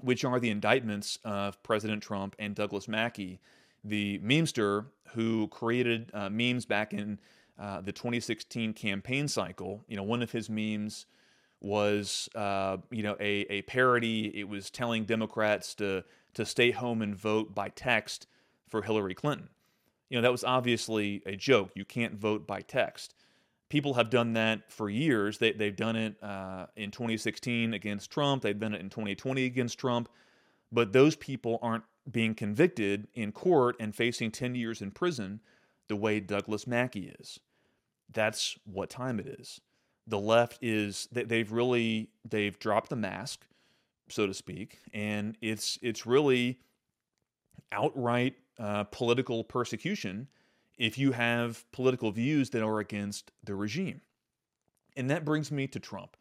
which 0.00 0.26
are 0.26 0.38
the 0.38 0.50
indictments 0.50 1.18
of 1.24 1.62
President 1.62 2.02
Trump 2.02 2.36
and 2.38 2.54
Douglass 2.54 2.86
Mackey, 2.86 3.40
the 3.82 4.18
memester 4.18 4.86
who 5.14 5.48
created 5.48 6.10
uh, 6.12 6.28
memes 6.28 6.66
back 6.66 6.92
in 6.92 7.18
uh, 7.58 7.80
the 7.80 7.92
2016 7.92 8.72
campaign 8.74 9.28
cycle. 9.28 9.84
You 9.88 9.96
know, 9.96 10.02
one 10.02 10.22
of 10.22 10.32
his 10.32 10.50
memes 10.50 11.06
was 11.60 12.28
uh, 12.34 12.78
you 12.90 13.02
know 13.02 13.16
a, 13.20 13.46
a 13.50 13.62
parody. 13.62 14.38
It 14.38 14.48
was 14.48 14.70
telling 14.70 15.04
Democrats 15.04 15.74
to 15.76 16.04
to 16.34 16.44
stay 16.44 16.70
home 16.70 17.02
and 17.02 17.16
vote 17.16 17.54
by 17.54 17.68
text 17.70 18.26
for 18.68 18.82
Hillary 18.82 19.14
Clinton. 19.14 19.48
You 20.08 20.18
know 20.18 20.22
that 20.22 20.32
was 20.32 20.44
obviously 20.44 21.22
a 21.26 21.36
joke. 21.36 21.70
You 21.74 21.84
can't 21.84 22.14
vote 22.14 22.46
by 22.46 22.60
text. 22.60 23.14
People 23.68 23.94
have 23.94 24.10
done 24.10 24.34
that 24.34 24.70
for 24.70 24.88
years. 24.88 25.38
They, 25.38 25.50
they've 25.50 25.74
done 25.74 25.96
it 25.96 26.22
uh, 26.22 26.66
in 26.76 26.92
2016 26.92 27.74
against 27.74 28.12
Trump. 28.12 28.42
They've 28.42 28.58
done 28.58 28.74
it 28.74 28.80
in 28.80 28.90
2020 28.90 29.44
against 29.44 29.76
Trump. 29.76 30.08
But 30.70 30.92
those 30.92 31.16
people 31.16 31.58
aren't 31.62 31.82
being 32.08 32.36
convicted 32.36 33.08
in 33.14 33.32
court 33.32 33.74
and 33.80 33.92
facing 33.92 34.30
10 34.30 34.54
years 34.54 34.80
in 34.80 34.92
prison 34.92 35.40
the 35.88 35.96
way 35.96 36.20
Douglass 36.20 36.66
Mackey 36.66 37.12
is. 37.18 37.40
That's 38.12 38.56
what 38.64 38.90
time 38.90 39.18
it 39.18 39.26
is 39.26 39.60
the 40.06 40.18
left 40.18 40.58
is 40.62 41.08
they've 41.10 41.50
really 41.50 42.10
they've 42.28 42.58
dropped 42.58 42.90
the 42.90 42.96
mask, 42.96 43.46
so 44.08 44.26
to 44.26 44.34
speak, 44.34 44.78
and 44.92 45.36
it's 45.40 45.78
it's 45.82 46.06
really 46.06 46.60
outright 47.72 48.34
uh, 48.58 48.84
political 48.84 49.42
persecution 49.42 50.28
if 50.78 50.98
you 50.98 51.12
have 51.12 51.64
political 51.72 52.10
views 52.12 52.50
that 52.50 52.62
are 52.62 52.78
against 52.78 53.32
the 53.44 53.54
regime. 53.54 54.00
And 54.96 55.10
that 55.10 55.24
brings 55.24 55.50
me 55.50 55.66
to 55.68 55.80
Trump. 55.80 56.16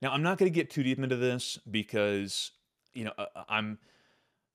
Now, 0.00 0.12
I'm 0.12 0.22
not 0.22 0.38
going 0.38 0.50
to 0.50 0.54
get 0.54 0.70
too 0.70 0.84
deep 0.84 0.98
into 0.98 1.16
this 1.16 1.58
because, 1.68 2.52
you 2.94 3.04
know, 3.04 3.12
uh, 3.18 3.26
I'm, 3.48 3.78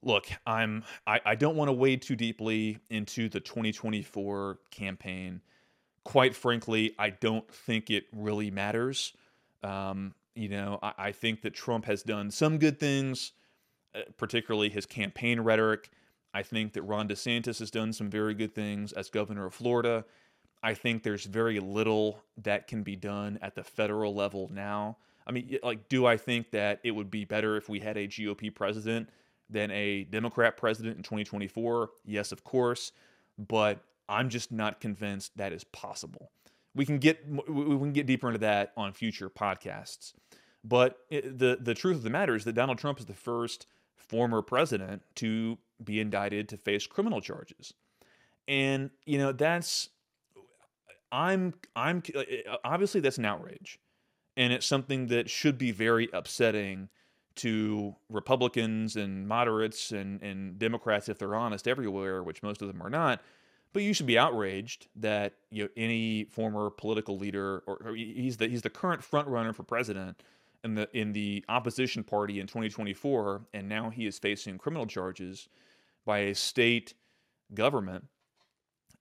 look, 0.02 0.28
I'm, 0.46 0.86
I, 1.06 1.20
I 1.26 1.36
don't 1.36 1.58
want 1.58 1.68
to 1.68 1.74
wade 1.74 2.02
too 2.02 2.16
deeply 2.16 2.80
into 2.90 3.28
the 3.28 3.42
2024 3.42 4.60
campaign 4.72 5.42
quite 6.04 6.36
frankly, 6.36 6.94
I 7.00 7.10
don't 7.12 7.50
think 7.52 7.90
it 7.90 8.06
really 8.14 8.52
matters. 8.52 9.14
Um, 9.64 10.14
you 10.36 10.50
know, 10.50 10.80
I, 10.82 10.94
I, 10.98 11.12
think 11.12 11.42
that 11.44 11.54
Trump 11.54 11.86
has 11.86 12.04
done 12.04 12.32
some 12.32 12.58
good 12.58 12.80
things, 12.80 13.32
uh, 13.96 14.02
particularly 14.18 14.70
his 14.70 14.86
campaign 14.86 15.40
rhetoric. 15.40 15.90
I 16.34 16.44
think 16.44 16.74
that 16.74 16.82
Ron 16.82 17.08
DeSantis 17.08 17.60
has 17.60 17.72
done 17.72 17.94
some 17.94 18.10
very 18.10 18.34
good 18.34 18.54
things 18.54 18.92
as 18.92 19.10
governor 19.10 19.46
of 19.46 19.54
Florida. 19.54 20.04
I 20.62 20.74
think 20.74 21.04
there's 21.04 21.26
very 21.26 21.60
little 21.60 22.20
that 22.42 22.68
can 22.68 22.84
be 22.84 22.96
done 22.96 23.38
at 23.42 23.56
the 23.56 23.64
federal 23.64 24.16
level 24.16 24.50
now. 24.52 24.98
I 25.28 25.32
mean, 25.32 25.58
like, 25.64 25.88
do 25.90 26.06
I 26.06 26.18
think 26.18 26.52
that 26.52 26.80
it 26.84 26.92
would 26.92 27.12
be 27.12 27.26
better 27.26 27.56
if 27.56 27.70
we 27.70 27.80
had 27.80 27.98
a 27.98 28.08
GOP 28.08 28.54
president 28.54 29.10
than 29.50 29.72
a 29.72 30.06
Democrat 30.06 30.58
president 30.58 30.98
in 30.98 31.04
2024? 31.04 31.90
Yes, 32.06 32.32
of 32.32 32.44
course. 32.44 32.92
But 33.38 33.84
I'm 34.10 34.30
just 34.30 34.52
not 34.52 34.80
convinced 34.80 35.38
that 35.38 35.54
is 35.54 35.64
possible. 35.64 36.32
We 36.76 36.86
can 36.86 36.98
get 36.98 37.20
we 37.28 37.78
can 37.78 37.94
get 37.94 38.08
deeper 38.08 38.28
into 38.28 38.40
that 38.40 38.74
on 38.76 38.94
future 38.94 39.30
podcasts. 39.30 40.14
But 40.64 40.98
it, 41.10 41.38
the 41.38 41.58
the 41.60 41.74
truth 41.74 41.98
of 41.98 42.04
the 42.04 42.10
matter 42.10 42.36
is 42.36 42.46
that 42.46 42.54
Donald 42.54 42.78
Trump 42.78 43.00
is 43.00 43.06
the 43.06 43.14
first 43.14 43.68
former 43.96 44.42
president 44.42 45.04
to 45.16 45.58
be 45.84 46.00
indicted 46.00 46.50
to 46.50 46.58
face 46.58 46.88
criminal 46.88 47.22
charges. 47.22 47.74
And 48.48 48.90
you 49.06 49.18
know, 49.18 49.32
that's 49.32 49.90
I'm 51.12 51.54
I'm 51.76 52.02
eh, 52.16 52.42
obviously 52.64 53.02
that's 53.02 53.18
an 53.18 53.26
outrage. 53.26 53.80
And 54.36 54.52
it's 54.52 54.66
something 54.66 55.08
that 55.08 55.30
should 55.30 55.60
be 55.60 55.72
very 55.72 56.10
upsetting 56.12 56.90
to 57.36 57.96
Republicans 58.10 58.96
and 58.96 59.28
moderates 59.28 59.92
and, 59.92 60.22
and 60.24 60.58
Democrats 60.58 61.08
if 61.08 61.20
they're 61.20 61.36
honest 61.36 61.68
everywhere, 61.68 62.24
which 62.24 62.42
most 62.42 62.62
of 62.64 62.68
them 62.68 62.82
are 62.82 62.90
not 62.90 63.22
but 63.74 63.82
you 63.82 63.94
should 63.94 64.06
be 64.06 64.18
outraged 64.18 64.88
that 64.96 65.34
you 65.50 65.64
know 65.64 65.70
any 65.76 66.26
former 66.26 66.70
political 66.70 67.18
leader 67.18 67.64
or, 67.66 67.78
or 67.84 67.96
he's 67.96 68.38
the 68.38 68.48
he's 68.48 68.62
the 68.62 68.70
current 68.70 69.04
front 69.04 69.28
runner 69.28 69.52
for 69.52 69.64
president 69.64 70.22
in 70.64 70.76
the 70.76 70.88
in 70.94 71.14
the 71.14 71.44
opposition 71.50 72.04
party 72.04 72.40
in 72.40 72.48
2024, 72.48 73.42
and 73.54 73.68
now 73.68 73.90
he 73.90 74.06
is 74.06 74.18
facing 74.18 74.58
criminal 74.58 74.86
charges 74.86 75.50
by 76.06 76.20
a 76.20 76.36
state 76.36 76.94
government. 77.54 78.06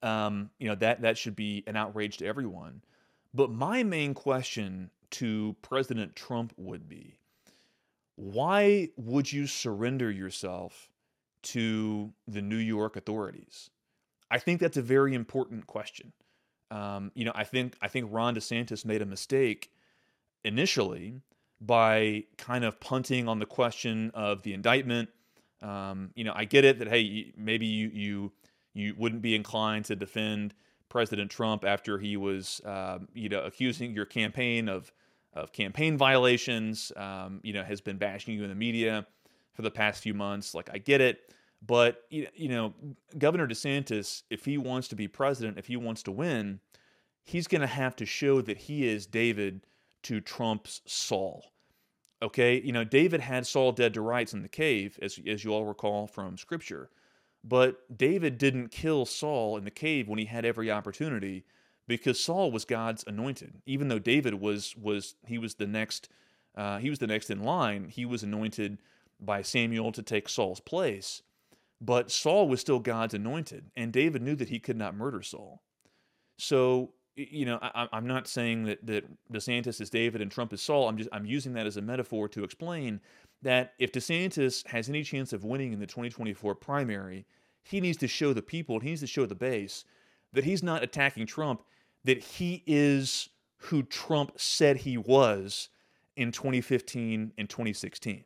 Um, 0.01 0.49
you 0.59 0.67
know 0.67 0.75
that 0.75 1.01
that 1.01 1.17
should 1.17 1.35
be 1.35 1.63
an 1.67 1.77
outrage 1.77 2.17
to 2.17 2.25
everyone. 2.25 2.81
But 3.33 3.51
my 3.51 3.83
main 3.83 4.13
question 4.13 4.91
to 5.11 5.55
President 5.61 6.15
Trump 6.15 6.53
would 6.57 6.87
be, 6.87 7.15
why 8.15 8.89
would 8.97 9.31
you 9.31 9.47
surrender 9.47 10.11
yourself 10.11 10.89
to 11.43 12.13
the 12.27 12.41
New 12.41 12.57
York 12.57 12.95
authorities? 12.95 13.69
I 14.33 14.39
think 14.39 14.59
that's 14.59 14.77
a 14.77 14.81
very 14.81 15.13
important 15.13 15.67
question. 15.67 16.11
Um, 16.71 17.11
you 17.13 17.23
know, 17.23 17.33
I 17.35 17.43
think 17.43 17.75
I 17.83 17.87
think 17.87 18.07
Ron 18.09 18.33
DeSantis 18.35 18.83
made 18.83 19.03
a 19.03 19.05
mistake 19.05 19.69
initially 20.43 21.21
by 21.61 22.23
kind 22.39 22.65
of 22.65 22.79
punting 22.79 23.27
on 23.27 23.37
the 23.37 23.45
question 23.45 24.09
of 24.15 24.41
the 24.41 24.55
indictment. 24.55 25.09
Um, 25.61 26.09
you 26.15 26.23
know, 26.23 26.33
I 26.35 26.45
get 26.45 26.65
it 26.65 26.79
that 26.79 26.87
hey, 26.87 27.31
maybe 27.37 27.67
you 27.67 27.89
you 27.93 28.31
you 28.73 28.95
wouldn't 28.97 29.21
be 29.21 29.35
inclined 29.35 29.85
to 29.85 29.95
defend 29.95 30.55
President 30.89 31.29
Trump 31.29 31.63
after 31.63 31.99
he 31.99 32.17
was 32.17 32.59
um, 32.65 33.07
you 33.13 33.29
know 33.29 33.43
accusing 33.43 33.93
your 33.93 34.05
campaign 34.05 34.67
of 34.67 34.91
of 35.33 35.53
campaign 35.53 35.95
violations. 35.95 36.91
Um, 36.97 37.39
you 37.43 37.53
know, 37.53 37.63
has 37.63 37.81
been 37.81 37.97
bashing 37.97 38.33
you 38.33 38.41
in 38.41 38.49
the 38.49 38.55
media 38.55 39.05
for 39.53 39.61
the 39.61 39.69
past 39.69 40.01
few 40.01 40.15
months. 40.15 40.55
Like, 40.55 40.71
I 40.73 40.79
get 40.79 41.01
it. 41.01 41.31
But 41.65 42.03
you 42.09 42.49
know, 42.49 42.73
Governor 43.17 43.47
DeSantis, 43.47 44.23
if 44.29 44.45
he 44.45 44.57
wants 44.57 44.87
to 44.89 44.95
be 44.95 45.07
president, 45.07 45.57
if 45.57 45.67
he 45.67 45.77
wants 45.77 46.03
to 46.03 46.11
win, 46.11 46.59
he's 47.23 47.47
going 47.47 47.61
to 47.61 47.67
have 47.67 47.95
to 47.97 48.05
show 48.05 48.41
that 48.41 48.57
he 48.57 48.87
is 48.87 49.05
David 49.05 49.65
to 50.03 50.19
Trump's 50.19 50.81
Saul. 50.85 51.53
Okay, 52.21 52.61
you 52.61 52.71
know, 52.71 52.83
David 52.83 53.21
had 53.21 53.45
Saul 53.45 53.71
dead 53.71 53.93
to 53.93 54.01
rights 54.01 54.33
in 54.33 54.41
the 54.41 54.49
cave, 54.49 54.97
as 55.01 55.19
as 55.25 55.43
you 55.43 55.53
all 55.53 55.65
recall 55.65 56.07
from 56.07 56.37
Scripture, 56.37 56.89
but 57.43 57.97
David 57.97 58.37
didn't 58.37 58.69
kill 58.69 59.05
Saul 59.05 59.57
in 59.57 59.63
the 59.63 59.71
cave 59.71 60.07
when 60.07 60.19
he 60.19 60.25
had 60.25 60.45
every 60.45 60.71
opportunity, 60.71 61.45
because 61.87 62.19
Saul 62.19 62.51
was 62.51 62.65
God's 62.65 63.03
anointed. 63.07 63.61
Even 63.65 63.87
though 63.87 63.99
David 63.99 64.35
was 64.35 64.75
was 64.75 65.15
he 65.25 65.37
was 65.37 65.55
the 65.55 65.67
next 65.67 66.09
uh, 66.55 66.77
he 66.79 66.89
was 66.89 66.99
the 66.99 67.07
next 67.07 67.29
in 67.29 67.43
line, 67.43 67.89
he 67.89 68.05
was 68.05 68.23
anointed 68.23 68.79
by 69.19 69.41
Samuel 69.41 69.91
to 69.93 70.01
take 70.01 70.27
Saul's 70.27 70.59
place. 70.59 71.21
But 71.83 72.11
Saul 72.11 72.47
was 72.47 72.61
still 72.61 72.79
God's 72.79 73.13
anointed, 73.13 73.65
and 73.75 73.91
David 73.91 74.21
knew 74.21 74.35
that 74.35 74.47
he 74.47 74.59
could 74.59 74.77
not 74.77 74.95
murder 74.95 75.21
Saul. 75.21 75.61
So, 76.37 76.93
you 77.17 77.45
know, 77.45 77.59
I, 77.61 77.89
am 77.91 78.07
not 78.07 78.25
saying 78.25 78.63
that, 78.65 78.85
that 78.85 79.03
DeSantis 79.31 79.81
is 79.81 79.89
David 79.89 80.21
and 80.21 80.31
Trump 80.31 80.53
is 80.53 80.61
Saul. 80.61 80.87
I'm 80.87 80.97
just 80.97 81.09
I'm 81.11 81.25
using 81.25 81.53
that 81.53 81.67
as 81.67 81.75
a 81.75 81.81
metaphor 81.81 82.29
to 82.29 82.43
explain 82.45 83.01
that 83.41 83.73
if 83.79 83.91
DeSantis 83.91 84.65
has 84.67 84.87
any 84.87 85.03
chance 85.03 85.33
of 85.33 85.43
winning 85.43 85.73
in 85.73 85.79
the 85.79 85.85
2024 85.85 86.55
primary, 86.55 87.25
he 87.63 87.81
needs 87.81 87.97
to 87.97 88.07
show 88.07 88.31
the 88.31 88.41
people, 88.41 88.79
he 88.79 88.89
needs 88.89 89.01
to 89.01 89.07
show 89.07 89.25
the 89.25 89.35
base 89.35 89.83
that 90.31 90.45
he's 90.45 90.63
not 90.63 90.83
attacking 90.83 91.27
Trump, 91.27 91.63
that 92.05 92.19
he 92.19 92.63
is 92.65 93.27
who 93.57 93.83
Trump 93.83 94.31
said 94.37 94.77
he 94.77 94.97
was 94.97 95.67
in 96.15 96.31
2015 96.31 97.33
and 97.37 97.49
2016. 97.49 98.23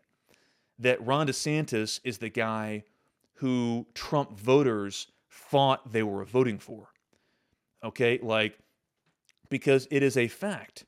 That 0.78 1.04
Ron 1.06 1.28
DeSantis 1.28 2.00
is 2.04 2.20
the 2.20 2.30
guy 2.30 2.84
who 3.38 3.88
Trump 3.94 4.38
voters 4.38 5.08
thought 5.30 5.92
they 5.92 6.04
were 6.04 6.26
voting 6.26 6.60
for. 6.60 6.90
Okay, 7.84 8.20
like 8.22 8.58
because 9.50 9.88
it 9.92 10.04
is 10.04 10.18
a 10.18 10.28
fact 10.28 10.86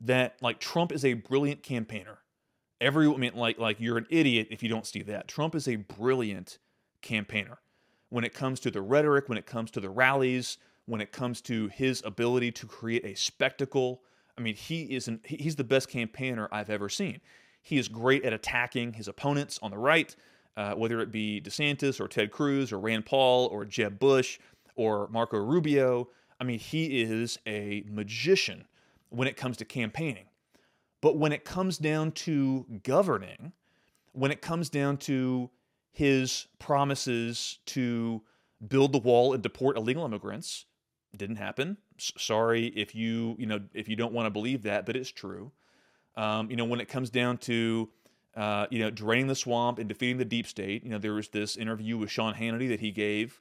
that 0.00 0.36
like 0.42 0.58
Trump 0.58 0.92
is 0.92 1.04
a 1.04 1.14
brilliant 1.14 1.62
campaigner. 1.62 2.18
Every 2.80 3.08
I 3.08 3.16
mean 3.16 3.34
like 3.34 3.58
like 3.58 3.80
you're 3.80 3.98
an 3.98 4.06
idiot 4.10 4.48
if 4.50 4.62
you 4.62 4.68
don't 4.68 4.86
see 4.86 5.02
that. 5.02 5.28
Trump 5.28 5.54
is 5.54 5.68
a 5.68 5.76
brilliant 5.76 6.58
campaigner 7.00 7.58
when 8.10 8.24
it 8.24 8.34
comes 8.34 8.60
to 8.60 8.70
the 8.70 8.82
rhetoric, 8.82 9.28
when 9.28 9.38
it 9.38 9.46
comes 9.46 9.70
to 9.72 9.80
the 9.80 9.90
rallies, 9.90 10.58
when 10.86 11.00
it 11.00 11.12
comes 11.12 11.40
to 11.42 11.68
his 11.68 12.02
ability 12.04 12.52
to 12.52 12.66
create 12.66 13.04
a 13.04 13.14
spectacle. 13.14 14.02
I 14.36 14.40
mean, 14.40 14.56
he 14.56 14.82
is 14.82 15.08
an, 15.08 15.20
he's 15.24 15.56
the 15.56 15.64
best 15.64 15.88
campaigner 15.88 16.48
I've 16.50 16.70
ever 16.70 16.88
seen. 16.88 17.20
He 17.62 17.78
is 17.78 17.88
great 17.88 18.24
at 18.24 18.32
attacking 18.32 18.94
his 18.94 19.08
opponents 19.08 19.58
on 19.62 19.70
the 19.70 19.78
right 19.78 20.14
uh, 20.56 20.74
whether 20.74 21.00
it 21.00 21.10
be 21.10 21.40
DeSantis 21.40 22.00
or 22.00 22.08
Ted 22.08 22.30
Cruz 22.30 22.72
or 22.72 22.78
Rand 22.78 23.06
Paul 23.06 23.46
or 23.46 23.64
Jeb 23.64 23.98
Bush 23.98 24.38
or 24.76 25.08
Marco 25.08 25.38
Rubio. 25.38 26.08
I 26.40 26.44
mean, 26.44 26.58
he 26.58 27.02
is 27.02 27.38
a 27.46 27.84
magician 27.86 28.64
when 29.08 29.28
it 29.28 29.36
comes 29.36 29.56
to 29.58 29.64
campaigning. 29.64 30.26
But 31.00 31.16
when 31.16 31.32
it 31.32 31.44
comes 31.44 31.78
down 31.78 32.12
to 32.12 32.66
governing, 32.82 33.52
when 34.12 34.30
it 34.30 34.40
comes 34.40 34.70
down 34.70 34.96
to 34.98 35.50
his 35.92 36.46
promises 36.58 37.58
to 37.66 38.22
build 38.66 38.92
the 38.92 38.98
wall 38.98 39.32
and 39.32 39.42
deport 39.42 39.76
illegal 39.76 40.04
immigrants, 40.04 40.66
didn't 41.16 41.36
happen. 41.36 41.76
Sorry 41.98 42.66
if 42.68 42.94
you 42.94 43.36
you 43.38 43.46
know 43.46 43.60
if 43.72 43.88
you 43.88 43.96
don't 43.96 44.12
want 44.12 44.26
to 44.26 44.30
believe 44.30 44.62
that, 44.62 44.86
but 44.86 44.96
it's 44.96 45.10
true. 45.10 45.52
Um, 46.16 46.50
you 46.50 46.56
know 46.56 46.64
when 46.64 46.80
it 46.80 46.88
comes 46.88 47.10
down 47.10 47.38
to 47.38 47.90
uh, 48.36 48.66
you 48.70 48.78
know, 48.80 48.90
draining 48.90 49.26
the 49.26 49.34
swamp 49.34 49.78
and 49.78 49.88
defeating 49.88 50.18
the 50.18 50.24
deep 50.24 50.46
state. 50.46 50.84
You 50.84 50.90
know, 50.90 50.98
there 50.98 51.14
was 51.14 51.28
this 51.28 51.56
interview 51.56 51.96
with 51.96 52.10
Sean 52.10 52.34
Hannity 52.34 52.68
that 52.68 52.80
he 52.80 52.90
gave, 52.90 53.40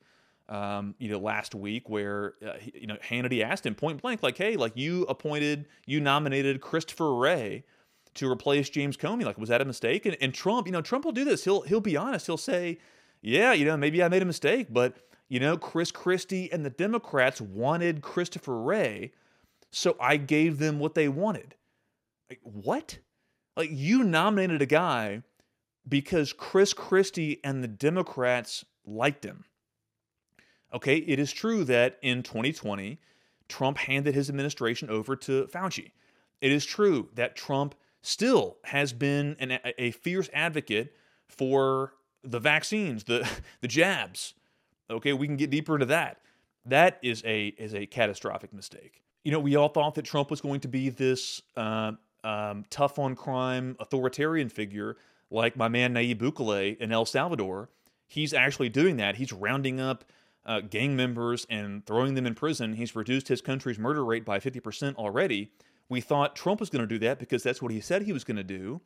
um, 0.49 0.95
you 0.99 1.10
know, 1.10 1.17
last 1.17 1.56
week 1.56 1.89
where, 1.89 2.36
uh, 2.45 2.53
you 2.73 2.88
know, 2.88 2.97
Hannity 2.97 3.43
asked 3.43 3.65
him 3.65 3.75
point 3.75 4.01
blank, 4.01 4.21
like, 4.21 4.38
hey, 4.38 4.56
like 4.56 4.73
you 4.75 5.03
appointed, 5.03 5.65
you 5.86 5.99
nominated 5.99 6.62
Christopher 6.62 7.15
Wray 7.15 7.63
to 8.15 8.32
replace 8.32 8.69
James 8.69 8.95
Comey. 8.95 9.25
Like, 9.25 9.38
was 9.38 9.49
that 9.49 9.62
a 9.62 9.65
mistake? 9.65 10.06
And, 10.06 10.15
and 10.21 10.34
Trump, 10.34 10.67
you 10.67 10.73
know, 10.73 10.82
Trump 10.82 11.06
will 11.06 11.12
do 11.12 11.25
this. 11.25 11.43
He'll 11.43 11.62
he'll 11.62 11.82
be 11.82 11.97
honest. 11.97 12.27
He'll 12.27 12.38
say, 12.38 12.77
yeah, 13.21 13.53
you 13.53 13.65
know, 13.65 13.75
maybe 13.77 14.03
I 14.03 14.10
made 14.10 14.21
a 14.21 14.25
mistake, 14.25 14.67
but 14.69 14.95
you 15.29 15.39
know, 15.39 15.58
Chris 15.58 15.91
Christie 15.91 16.51
and 16.51 16.63
the 16.63 16.69
Democrats 16.69 17.41
wanted 17.41 18.01
Christopher 18.01 18.62
Wray, 18.62 19.12
so 19.71 19.95
I 19.99 20.17
gave 20.17 20.60
them 20.60 20.77
what 20.79 20.93
they 20.93 21.08
wanted. 21.08 21.56
Like, 22.29 22.41
what? 22.43 22.99
Like 23.56 23.70
you 23.72 24.04
nominated 24.04 24.62
a 24.62 24.66
guy 24.66 25.22
because 25.88 26.34
Chris 26.34 26.74
Christie 26.74 27.39
and 27.44 27.63
the 27.63 27.68
Democrats 27.68 28.66
liked 28.86 29.24
him. 29.24 29.46
Okay, 30.74 30.98
it 30.98 31.20
is 31.20 31.32
true 31.32 31.63
that 31.66 32.00
in 32.02 32.24
2020, 32.24 33.00
Trump 33.48 33.78
handed 33.78 34.16
his 34.16 34.30
administration 34.30 34.89
over 34.89 35.16
to 35.16 35.46
Fauci. 35.46 35.92
It 36.42 36.52
is 36.52 36.66
true 36.66 37.10
that 37.13 37.36
Trump 37.36 37.76
still 38.02 38.58
has 38.66 38.92
been 38.92 39.36
an, 39.39 39.60
a 39.78 39.92
fierce 39.92 40.30
advocate 40.34 40.96
for 41.28 41.94
the 42.24 42.39
vaccines, 42.39 43.04
the 43.04 43.28
the 43.62 43.68
jabs. 43.68 44.34
Okay, 44.89 45.13
we 45.13 45.28
can 45.28 45.38
get 45.38 45.50
deeper 45.50 45.76
into 45.76 45.86
that. 45.88 46.20
That 46.66 47.00
is 47.04 47.24
a 47.26 47.48
is 47.58 47.76
a 47.76 47.86
catastrophic 47.86 48.54
mistake. 48.54 49.04
You 49.24 49.32
know, 49.32 49.39
we 49.39 49.56
all 49.56 49.70
thought 49.70 49.96
that 49.96 50.06
Trump 50.06 50.30
was 50.30 50.42
going 50.42 50.60
to 50.62 50.68
be 50.68 50.89
this 50.89 51.42
uh, 51.56 51.94
um, 52.23 52.65
tough 52.69 52.99
on 52.99 53.15
crime 53.15 53.75
authoritarian 53.79 54.49
figure 54.49 54.95
like 55.33 55.57
my 55.57 55.67
man 55.67 55.93
Nayib 55.93 56.17
Bukele 56.17 56.77
in 56.77 56.91
El 56.91 57.05
Salvador, 57.05 57.69
he's 58.07 58.33
actually 58.33 58.69
doing 58.69 58.97
that. 58.97 59.15
He's 59.15 59.33
rounding 59.33 59.81
up 59.81 60.05
uh, 60.45 60.62
gang 60.62 60.95
members 60.95 61.47
and 61.49 61.86
throwing 61.86 62.13
them 62.13 62.27
in 62.27 62.36
prison. 62.36 62.73
He's 62.73 62.95
reduced 62.95 63.27
his 63.27 63.41
country's 63.41 63.79
murder 63.79 64.05
rate 64.05 64.25
by 64.25 64.39
50% 64.39 64.95
already. 64.95 65.51
We 65.89 66.01
thought 66.01 66.36
Trump 66.36 66.59
was 66.59 66.69
going 66.69 66.81
to 66.83 66.88
do 66.88 66.99
that 66.99 67.19
because 67.19 67.43
that's 67.43 67.62
what 67.62 67.71
he 67.71 67.81
said 67.81 68.03
he 68.03 68.13
was 68.13 68.23
going 68.23 68.38
to 68.38 68.43
do. 68.43 68.81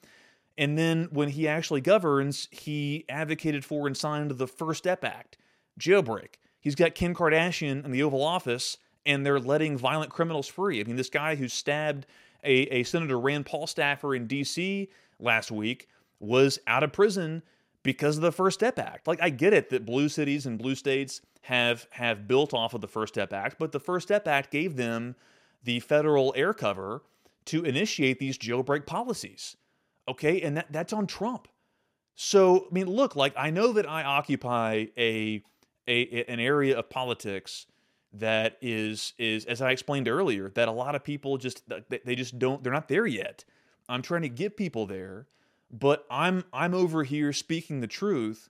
And 0.57 0.77
then 0.77 1.09
when 1.11 1.29
he 1.29 1.47
actually 1.47 1.81
governs, 1.81 2.47
he 2.51 3.05
advocated 3.09 3.63
for 3.63 3.85
and 3.85 3.95
signed 3.95 4.31
the 4.31 4.47
First 4.47 4.79
Step 4.79 5.03
Act, 5.03 5.37
jailbreak. 5.79 6.35
He's 6.59 6.75
got 6.75 6.95
Kim 6.95 7.13
Kardashian 7.13 7.85
in 7.85 7.91
the 7.91 8.01
Oval 8.01 8.23
Office, 8.23 8.77
and 9.05 9.25
they're 9.25 9.39
letting 9.39 9.77
violent 9.77 10.11
criminals 10.11 10.47
free. 10.47 10.81
I 10.81 10.83
mean, 10.83 10.95
this 10.95 11.09
guy 11.09 11.35
who 11.35 11.47
stabbed 11.47 12.07
a, 12.43 12.53
a 12.73 12.83
Senator 12.83 13.19
Rand 13.19 13.45
Paul 13.45 13.67
staffer 13.67 14.15
in 14.15 14.27
D.C. 14.27 14.89
last 15.19 15.51
week 15.51 15.87
was 16.19 16.59
out 16.67 16.83
of 16.83 16.93
prison 16.93 17.43
because 17.83 18.17
of 18.17 18.21
the 18.21 18.31
First 18.31 18.59
Step 18.59 18.79
Act. 18.79 19.07
Like 19.07 19.21
I 19.21 19.29
get 19.29 19.53
it 19.53 19.69
that 19.69 19.85
blue 19.85 20.09
cities 20.09 20.45
and 20.45 20.57
blue 20.57 20.75
states 20.75 21.21
have 21.41 21.87
have 21.91 22.27
built 22.27 22.53
off 22.53 22.73
of 22.73 22.81
the 22.81 22.87
First 22.87 23.13
Step 23.13 23.31
Act, 23.33 23.57
but 23.59 23.71
the 23.71 23.79
First 23.79 24.07
Step 24.07 24.27
Act 24.27 24.51
gave 24.51 24.75
them 24.75 25.15
the 25.63 25.79
federal 25.79 26.33
air 26.35 26.53
cover 26.53 27.03
to 27.45 27.63
initiate 27.63 28.19
these 28.19 28.37
jailbreak 28.37 28.85
policies. 28.85 29.55
Okay, 30.07 30.41
and 30.41 30.57
that, 30.57 30.67
that's 30.71 30.93
on 30.93 31.07
Trump. 31.07 31.47
So 32.15 32.67
I 32.69 32.73
mean, 32.73 32.87
look, 32.87 33.15
like 33.15 33.33
I 33.37 33.51
know 33.51 33.73
that 33.73 33.89
I 33.89 34.03
occupy 34.03 34.87
a, 34.97 35.43
a 35.87 36.25
an 36.27 36.39
area 36.39 36.77
of 36.77 36.89
politics 36.89 37.67
that 38.13 38.57
is 38.61 39.13
is 39.17 39.45
as 39.45 39.61
I 39.61 39.71
explained 39.71 40.07
earlier 40.07 40.49
that 40.51 40.67
a 40.67 40.71
lot 40.71 40.95
of 40.95 41.03
people 41.03 41.37
just 41.37 41.63
they 41.89 42.15
just 42.15 42.39
don't 42.39 42.63
they're 42.63 42.73
not 42.73 42.87
there 42.87 43.05
yet. 43.05 43.43
I'm 43.89 44.01
trying 44.01 44.23
to 44.23 44.29
get 44.29 44.57
people 44.57 44.85
there, 44.85 45.27
but 45.71 46.05
I'm 46.09 46.43
I'm 46.53 46.73
over 46.73 47.03
here 47.03 47.33
speaking 47.33 47.81
the 47.81 47.87
truth 47.87 48.49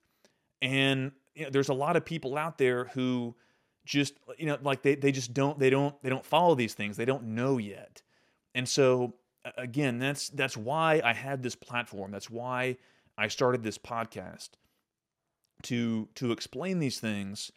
and 0.61 1.11
you 1.35 1.43
know, 1.43 1.49
there's 1.49 1.69
a 1.69 1.73
lot 1.73 1.95
of 1.95 2.05
people 2.05 2.37
out 2.37 2.57
there 2.57 2.85
who 2.85 3.35
just 3.85 4.15
you 4.37 4.45
know 4.45 4.57
like 4.61 4.81
they 4.81 4.95
they 4.95 5.11
just 5.11 5.33
don't 5.33 5.57
they 5.59 5.69
don't 5.69 6.01
they 6.03 6.09
don't 6.09 6.25
follow 6.25 6.55
these 6.55 6.73
things. 6.73 6.97
They 6.97 7.05
don't 7.05 7.23
know 7.23 7.57
yet. 7.57 8.01
And 8.53 8.67
so 8.67 9.15
again, 9.57 9.99
that's 9.99 10.29
that's 10.29 10.57
why 10.57 11.01
I 11.03 11.13
had 11.13 11.43
this 11.43 11.55
platform. 11.55 12.11
That's 12.11 12.29
why 12.29 12.77
I 13.17 13.27
started 13.27 13.63
this 13.63 13.77
podcast 13.77 14.49
to 15.63 16.07
to 16.15 16.31
explain 16.31 16.79
these 16.79 16.99
things 16.99 17.51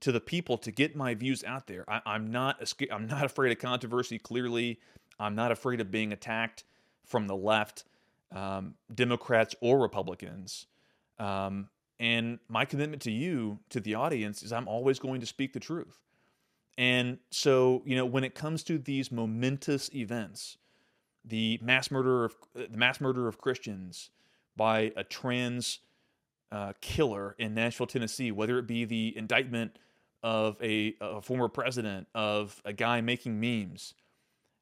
to 0.00 0.12
the 0.12 0.20
people 0.20 0.58
to 0.58 0.70
get 0.70 0.96
my 0.96 1.14
views 1.14 1.44
out 1.44 1.66
there. 1.66 1.84
I, 1.88 2.00
I'm 2.06 2.30
not 2.30 2.72
I'm 2.90 3.06
not 3.06 3.24
afraid 3.24 3.52
of 3.52 3.58
controversy. 3.58 4.18
Clearly, 4.18 4.80
I'm 5.18 5.34
not 5.34 5.52
afraid 5.52 5.80
of 5.80 5.90
being 5.90 6.12
attacked 6.12 6.64
from 7.04 7.26
the 7.26 7.36
left, 7.36 7.84
um, 8.32 8.74
Democrats 8.94 9.54
or 9.60 9.78
Republicans. 9.78 10.66
Um, 11.18 11.68
and 12.00 12.38
my 12.48 12.64
commitment 12.64 13.02
to 13.02 13.10
you, 13.10 13.60
to 13.70 13.80
the 13.80 13.94
audience, 13.94 14.42
is 14.42 14.52
I'm 14.52 14.68
always 14.68 14.98
going 14.98 15.20
to 15.20 15.26
speak 15.26 15.52
the 15.52 15.60
truth. 15.60 16.00
And 16.76 17.18
so, 17.30 17.82
you 17.86 17.94
know, 17.94 18.04
when 18.04 18.24
it 18.24 18.34
comes 18.34 18.64
to 18.64 18.78
these 18.78 19.12
momentous 19.12 19.94
events, 19.94 20.56
the 21.24 21.58
mass 21.62 21.90
murder 21.90 22.24
of 22.24 22.34
the 22.54 22.76
mass 22.76 23.00
murder 23.00 23.28
of 23.28 23.38
Christians 23.38 24.10
by 24.56 24.92
a 24.96 25.04
trans 25.04 25.80
uh, 26.52 26.72
killer 26.80 27.34
in 27.38 27.54
Nashville, 27.54 27.86
Tennessee, 27.86 28.30
whether 28.30 28.58
it 28.58 28.66
be 28.66 28.84
the 28.84 29.16
indictment 29.16 29.78
of 30.22 30.56
a, 30.62 30.94
a 31.00 31.20
former 31.20 31.48
president, 31.48 32.06
of 32.14 32.60
a 32.64 32.72
guy 32.72 33.00
making 33.00 33.40
memes, 33.40 33.94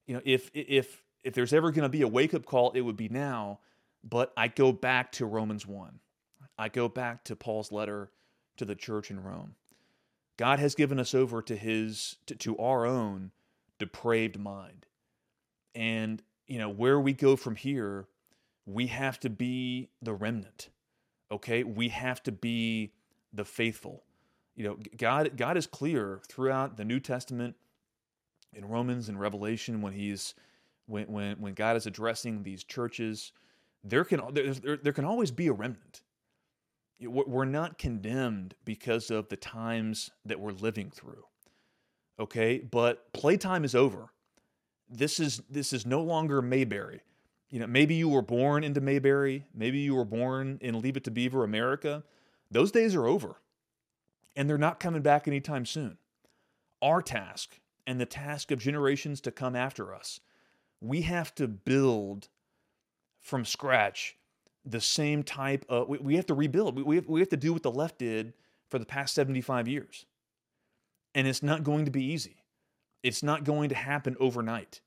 you 0.07 0.15
know, 0.15 0.23
if 0.25 0.51
if 0.55 1.03
if 1.23 1.35
there's 1.35 1.53
ever 1.53 1.71
going 1.71 1.85
to 1.85 1.89
be 1.89 2.03
a 2.03 2.09
wake 2.09 2.35
up 2.35 2.45
call, 2.45 2.73
it 2.73 2.81
would 2.81 2.97
be 2.97 3.09
now. 3.09 3.61
But 4.05 4.33
I 4.37 4.49
go 4.49 4.73
back 4.73 5.13
to 5.13 5.27
Romans 5.27 5.67
one. 5.67 6.01
I 6.59 6.69
go 6.69 6.89
back 6.89 7.25
to 7.25 7.37
Paul's 7.37 7.71
letter 7.71 8.11
to 8.57 8.65
the 8.65 8.75
church 8.75 9.11
in 9.11 9.23
Rome. 9.23 9.55
God 10.37 10.59
has 10.59 10.75
given 10.75 10.99
us 10.99 11.15
over 11.15 11.41
to 11.43 11.57
his 11.57 12.17
to, 12.27 12.35
to 12.37 12.59
our 12.59 12.85
own 12.85 13.31
depraved 13.79 14.39
mind. 14.39 14.87
And 15.75 16.23
you 16.47 16.59
know, 16.59 16.69
where 16.69 16.99
we 16.99 17.13
go 17.13 17.37
from 17.37 17.55
here, 17.55 18.07
we 18.67 18.89
have 18.89 19.21
to 19.21 19.31
be 19.31 19.89
the 20.03 20.15
remnant. 20.15 20.69
Okay? 21.33 21.65
We 21.65 21.89
have 21.89 22.23
to 22.25 22.33
be 22.33 22.93
the 23.33 23.45
faithful. 23.45 24.05
You 24.55 24.65
know, 24.65 24.79
God 24.97 25.37
God 25.37 25.57
is 25.57 25.67
clear 25.67 26.21
throughout 26.29 26.77
the 26.77 26.85
New 26.85 27.01
Testament 27.01 27.57
in 28.53 28.69
Romans 28.69 29.09
and 29.09 29.19
Revelation 29.19 29.81
when 29.81 29.95
he's 29.95 30.35
when 30.87 31.07
when 31.07 31.41
when 31.41 31.55
God 31.55 31.77
is 31.77 31.87
addressing 31.87 32.43
these 32.43 32.63
churches, 32.63 33.33
there 33.83 34.05
can 34.05 34.21
there, 34.33 34.77
there, 34.77 34.93
can 34.93 35.07
always 35.07 35.31
be 35.31 35.47
a 35.47 35.53
remnant 35.53 36.03
we're 37.09 37.45
not 37.45 37.79
condemned 37.79 38.55
because 38.65 39.11
of 39.11 39.29
the 39.29 39.37
times 39.37 40.11
that 40.25 40.41
we're 40.41 40.53
living 40.53 40.91
through. 40.91 41.25
Okay, 42.21 42.59
but 42.59 43.13
playtime 43.13 43.65
is 43.65 43.75
over. 43.75 44.13
This 44.89 45.19
is 45.19 45.43
this 45.49 45.73
is 45.73 45.87
no 45.87 46.03
longer 46.03 46.43
Mayberry. 46.43 47.01
You 47.53 47.61
know, 47.61 47.67
maybe 47.67 47.95
you 47.95 48.09
were 48.09 48.23
born 48.23 48.65
into 48.65 48.81
Mayberry, 48.81 49.45
maybe 49.55 49.79
you 49.79 49.95
were 49.95 50.07
born 50.07 50.59
in 50.63 50.81
Leave 50.81 50.97
It 50.97 51.05
to 51.05 51.11
Beaver, 51.11 51.45
America. 51.45 52.03
Those 52.51 52.73
days 52.73 52.95
are 52.95 53.07
over. 53.07 53.37
And 54.35 54.49
they're 54.49 54.57
not 54.57 54.81
coming 54.81 55.03
back 55.03 55.29
anytime 55.29 55.67
soon. 55.67 55.99
Our 56.81 57.03
task 57.03 57.61
and 57.87 58.01
the 58.01 58.07
task 58.07 58.51
of 58.51 58.59
generations 58.59 59.21
to 59.21 59.31
come 59.31 59.55
after 59.55 59.95
us, 59.95 60.19
we 60.81 61.03
have 61.03 61.35
to 61.35 61.47
build 61.47 62.29
from 63.21 63.45
scratch 63.45 64.17
the 64.65 64.81
same 64.81 65.23
type 65.23 65.67
of 65.69 65.89
we, 65.89 65.99
we 65.99 66.17
have 66.17 66.27
to 66.27 66.35
rebuild 66.35 66.77
we, 66.77 66.83
we, 66.83 66.97
have, 66.97 67.07
we 67.07 67.21
have 67.21 67.29
to 67.29 67.37
do 67.37 67.53
what 67.53 67.63
the 67.63 67.71
left 67.71 67.99
did 67.99 68.33
for 68.69 68.79
the 68.79 68.87
past 68.87 69.15
75 69.15 69.67
years 69.67 70.07
and 71.15 71.27
it's 71.27 71.43
not 71.43 71.65
going 71.65 71.85
to 71.85 71.91
be 71.91 72.05
easy 72.05 72.45
it's 73.03 73.23
not 73.23 73.43
going 73.43 73.69
to 73.71 73.75
happen 73.75 74.17
overnight 74.21 74.81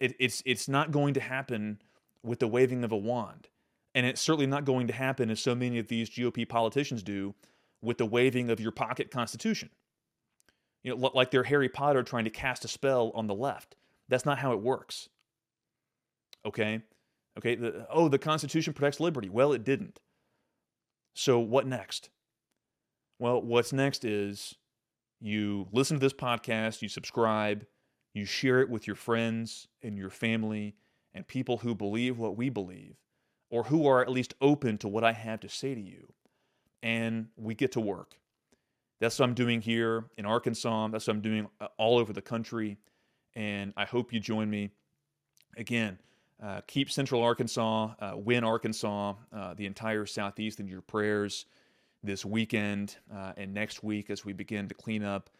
it, 0.00 0.14
it's 0.18 0.42
it's 0.44 0.68
not 0.68 0.90
going 0.90 1.14
to 1.14 1.20
happen 1.20 1.80
with 2.26 2.40
the 2.40 2.48
waving 2.48 2.84
of 2.84 2.92
a 2.92 2.96
wand 2.96 3.48
and 3.94 4.04
it's 4.04 4.20
certainly 4.20 4.46
not 4.46 4.64
going 4.64 4.86
to 4.86 4.92
happen 4.92 5.30
as 5.30 5.40
so 5.40 5.54
many 5.54 5.78
of 5.78 5.88
these 5.88 6.10
GOP 6.10 6.46
politicians 6.48 7.02
do 7.02 7.34
with 7.80 7.98
the 7.98 8.06
waving 8.06 8.50
of 8.50 8.60
your 8.60 8.72
pocket 8.72 9.10
constitution 9.10 9.70
you 10.82 10.94
know 10.94 11.10
like 11.14 11.30
they're 11.30 11.44
Harry 11.44 11.68
Potter 11.68 12.02
trying 12.02 12.24
to 12.24 12.30
cast 12.30 12.64
a 12.64 12.68
spell 12.68 13.12
on 13.14 13.26
the 13.26 13.34
left 13.34 13.76
that's 14.08 14.26
not 14.26 14.38
how 14.38 14.52
it 14.52 14.60
works 14.60 15.08
okay 16.44 16.82
Okay, 17.38 17.54
the, 17.54 17.86
oh, 17.90 18.08
the 18.08 18.18
Constitution 18.18 18.72
protects 18.72 19.00
liberty. 19.00 19.28
Well, 19.28 19.52
it 19.52 19.64
didn't. 19.64 20.00
So, 21.14 21.38
what 21.38 21.66
next? 21.66 22.08
Well, 23.18 23.42
what's 23.42 23.72
next 23.72 24.04
is 24.04 24.54
you 25.20 25.68
listen 25.72 25.96
to 25.96 26.00
this 26.00 26.12
podcast, 26.12 26.82
you 26.82 26.88
subscribe, 26.88 27.66
you 28.14 28.24
share 28.24 28.60
it 28.60 28.70
with 28.70 28.86
your 28.86 28.96
friends 28.96 29.68
and 29.82 29.96
your 29.96 30.10
family 30.10 30.76
and 31.16 31.26
people 31.26 31.56
who 31.58 31.74
believe 31.74 32.18
what 32.18 32.36
we 32.36 32.50
believe, 32.50 32.96
or 33.50 33.64
who 33.64 33.86
are 33.86 34.02
at 34.02 34.10
least 34.10 34.34
open 34.40 34.76
to 34.78 34.86
what 34.86 35.02
I 35.02 35.12
have 35.12 35.40
to 35.40 35.48
say 35.48 35.74
to 35.74 35.80
you. 35.80 36.12
And 36.82 37.28
we 37.36 37.54
get 37.54 37.72
to 37.72 37.80
work. 37.80 38.18
That's 39.00 39.18
what 39.18 39.26
I'm 39.26 39.34
doing 39.34 39.62
here 39.62 40.04
in 40.18 40.26
Arkansas. 40.26 40.88
That's 40.88 41.06
what 41.06 41.16
I'm 41.16 41.22
doing 41.22 41.48
uh, 41.60 41.68
all 41.78 41.98
over 41.98 42.12
the 42.12 42.22
country. 42.22 42.76
And 43.34 43.72
I 43.76 43.86
hope 43.86 44.12
you 44.12 44.20
join 44.20 44.48
me. 44.48 44.70
Again, 45.56 45.98
uh, 46.42 46.60
keep 46.66 46.90
Central 46.90 47.22
Arkansas, 47.22 47.94
uh, 47.98 48.12
win 48.16 48.44
Arkansas, 48.44 49.14
uh, 49.32 49.54
the 49.54 49.64
entire 49.66 50.04
Southeast 50.04 50.60
in 50.60 50.68
your 50.68 50.82
prayers 50.82 51.46
this 52.02 52.24
weekend 52.24 52.96
uh, 53.14 53.32
and 53.38 53.54
next 53.54 53.82
week 53.82 54.10
as 54.10 54.24
we 54.24 54.34
begin 54.34 54.68
to 54.68 54.74
clean 54.74 55.02
up 55.02 55.30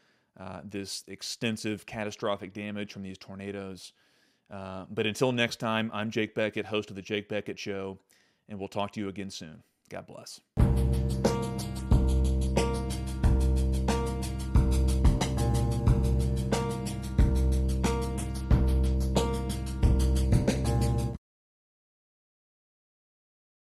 uh, 0.41 0.61
this 0.65 1.05
extensive 1.07 1.85
catastrophic 1.85 2.55
damage 2.55 2.93
from 2.93 3.03
these 3.03 3.19
tornadoes. 3.19 3.93
Uh, 4.51 4.85
but 4.91 5.07
until 5.07 5.33
next 5.33 5.57
time, 5.57 5.91
I'm 5.93 6.11
Jake 6.11 6.35
Bequette, 6.35 6.67
host 6.67 6.91
of 6.91 6.97
The 6.97 7.03
Jake 7.03 7.29
Bequette 7.29 7.59
Show, 7.59 7.99
and 8.49 8.59
we'll 8.59 8.69
talk 8.69 8.93
to 8.93 9.01
you 9.01 9.09
again 9.09 9.31
soon. 9.31 9.63
God 9.89 10.07
bless. 10.07 10.41